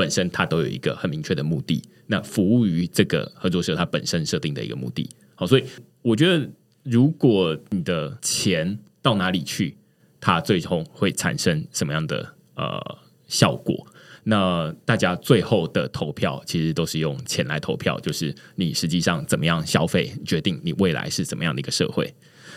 [0.00, 5.06] 本身它都有一个很明确的目的，那服务于这个合作社它本身设定的一个目的。
[5.34, 5.64] 好，所以
[6.00, 6.48] 我觉得，
[6.84, 9.76] 如果你的钱到哪里去，
[10.18, 12.80] 它最终会产生什么样的呃
[13.28, 13.86] 效果？
[14.24, 22.10] 那大家最后的投票其实都是用钱来投票，就是你实际上怎么样消费，决定你未来是怎么样的一个社会。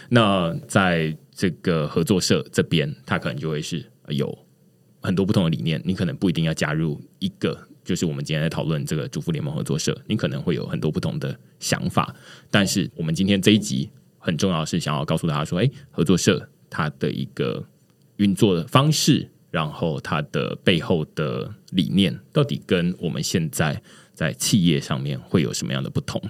[0.08, 4.43] 那在这个合作社这边，它可能就会是有。
[5.04, 12.16] 很多不同的理念，你可能不一定要加入一个，就是我们今天在讨论这个主妇联盟合作社，你可能会有很多不同的想法。
[12.50, 17.64] 但是我们今天这一集很重要是想要告诉大家说，哎，合作社它的一个
[18.16, 23.82] 运作的方式，然后它的背后的理念，到底跟我们现在
[24.14, 26.22] 在企业上面会有什么样的不同？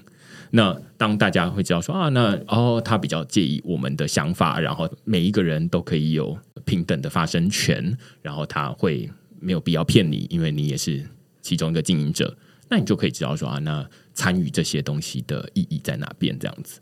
[0.50, 9.10] 那当大家会知道说啊，那哦，他比较介意我们的想法，然后每一个人都可以有平等的发声权，然后他会
[9.40, 11.06] 没有必要骗你，因为你也是
[11.42, 12.38] 其中一个经营者，
[12.70, 16.38] 那你就可以知道说啊，那参与这些东西的意义在哪边？
[16.38, 16.80] 这样子。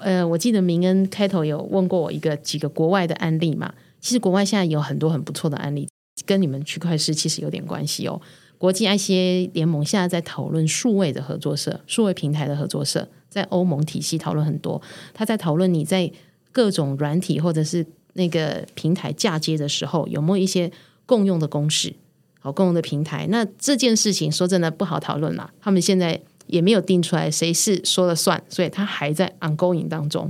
[0.00, 5.88] 呃，我记得明恩开头有问过我一个几个国外的案例嘛，其实国外现在有很多很不错的案例，
[6.26, 8.20] 跟你们区块市其实有点关系哦。
[8.58, 14.80] 国际 ICA 联盟现在在讨论数位的合作社、数位平台的合作社，在欧盟体系讨论很多。
[15.12, 16.10] 他在讨论你在
[16.50, 17.84] 各种软体或者是
[18.14, 20.72] 那个平台嫁接的时候，有没有一些
[21.06, 21.94] 共用的公式、
[22.40, 23.28] 好共用的平台？
[23.28, 25.52] 那这件事情说真的不好讨论啦。
[25.60, 30.28] 他们现在也没有定出来谁是说了算，所以他还在 ongoing 当中。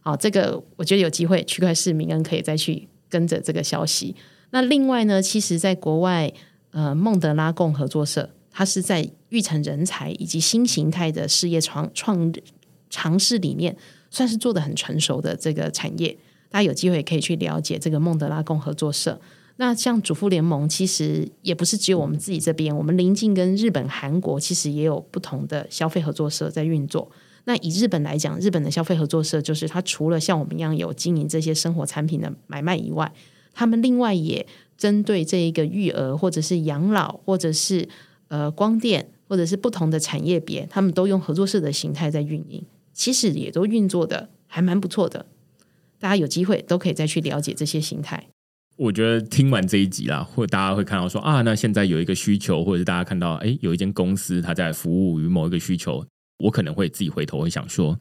[0.00, 4.16] 好，这个我觉得有机会区块市民恩可以再去跟着这个消息。
[4.50, 6.32] 那另外呢，其实在国外。
[6.74, 12.32] 呃，孟德拉共合作社，它是在育成人才以及新形态的事业创创
[12.88, 13.76] 尝试里面，
[14.10, 16.16] 算是做得很成熟的这个产业。
[16.52, 19.20] 大家有机会可以去了解这个孟德拉贡合作社。
[19.56, 27.10] 那像主妇联盟，其实也不是只有我们自己这边，我们邻近跟日本、韩国其实也有不同的消费合作社在运作。
[27.46, 33.12] 那以日本来讲，日本的消费合作社就是它除了像我们一样有经营这些生活产品的买卖以外，
[33.52, 34.46] 他们另外也。
[34.78, 37.88] 针对这一个育儿，或者是养老，或者是
[38.26, 45.26] 呃光电，或者是不同的产业别，他们都用合作社的形态在运营，其实也都运作的还蛮不错的。
[46.02, 48.26] 大家有机会都可以再去了解这些形态。
[48.74, 56.04] 我觉得听完这一集啦，或大家会看到说啊，那现在有一个需求，或者是大家看到哎，有一间公司它在服务于某一个需求，
[56.38, 57.96] 我可能会自己回头会想说，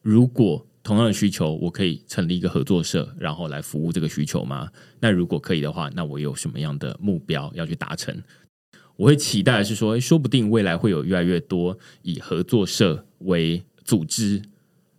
[0.00, 0.66] 如果。
[0.82, 4.70] 同样的需求，我可以成立一个合作社，然后来服务这个需求吗？
[5.00, 8.22] 那如果可以的话，那我有什么样的目标要去达成？
[8.96, 14.40] 我会期待是说，说不定未来会有越来越多以合作社为组织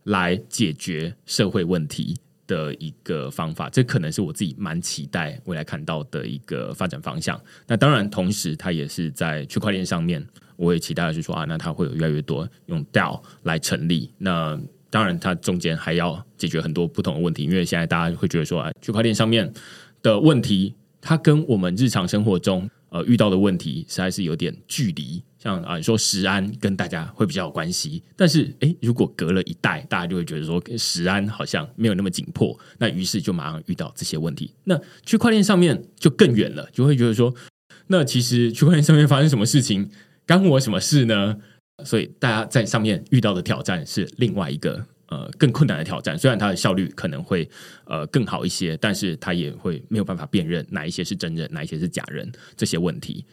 [0.04, 2.16] 来解决社会问题
[2.48, 3.70] 的一个方法。
[3.70, 7.40] 这可能是我自己蛮期待未来看到的一个发展方向。
[7.68, 10.26] 那当然，同时它也是在区块链上面，
[10.56, 14.12] 我也期待的是说啊，那它会有越来越多用 DAO 来成立。
[14.18, 19.52] 那当然，它中间还要解决很多不同的问题，因为现在大家会觉得说，啊，区块链上面
[20.02, 25.24] 的问题，它跟我们日常生活中呃遇到的问题实在是有点距离。
[25.42, 34.54] 像啊，你说食安跟大家会比较有关系，但是诶，如果隔了一代，大家就会觉得说食安好像没有那么紧迫，那于是就马上遇到这些问题。
[34.66, 37.34] 那区块链上面就更远了，就会觉得说，
[37.88, 39.90] 那其实区块链上面发生什么事情，
[40.28, 41.38] 干我什么事呢？
[41.84, 46.16] 所以大家在上面遇到的挑战是另外一个呃更困难的挑战。
[46.16, 47.50] 虽然它的效率可能会
[47.86, 53.26] 呃更好一些，但是它也会没有办法辨认哪一些是真人，哪一些是假人这些问题。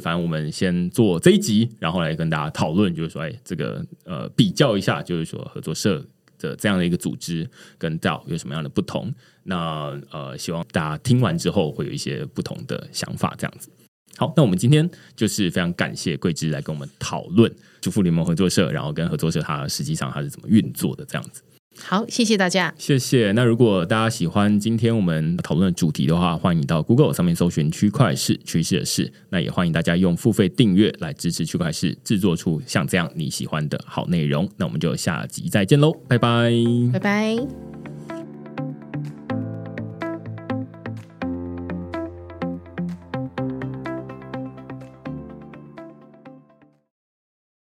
[0.00, 6.04] 反正我们先做这一集，然后来跟大家讨论，就是说，哎，这个呃比较一下，就是说合作社
[6.38, 7.48] 的这样的一个组织
[7.78, 9.12] 跟到有什么样的不同。
[9.44, 13.68] 那呃，希望大家听完之后会有一些不同的想法，这样子。
[14.16, 21.42] 好，那我们今天就是非常感谢桂枝来跟我们讨论主妇联盟合作社，然后跟合作社它实际上它是怎么运作的这样子。
[21.82, 23.32] 好，谢谢大家，谢谢。
[23.32, 34.48] 那如果大家喜欢今天我们讨论的主题的话，欢迎到 Google 上面搜寻“区块市趋势的事”，那也欢迎大家用付费订阅来支持区块市制作出像这样你喜欢的好内容。
[34.56, 36.52] 那我们就下集再见喽，拜拜，
[36.92, 37.79] 拜拜。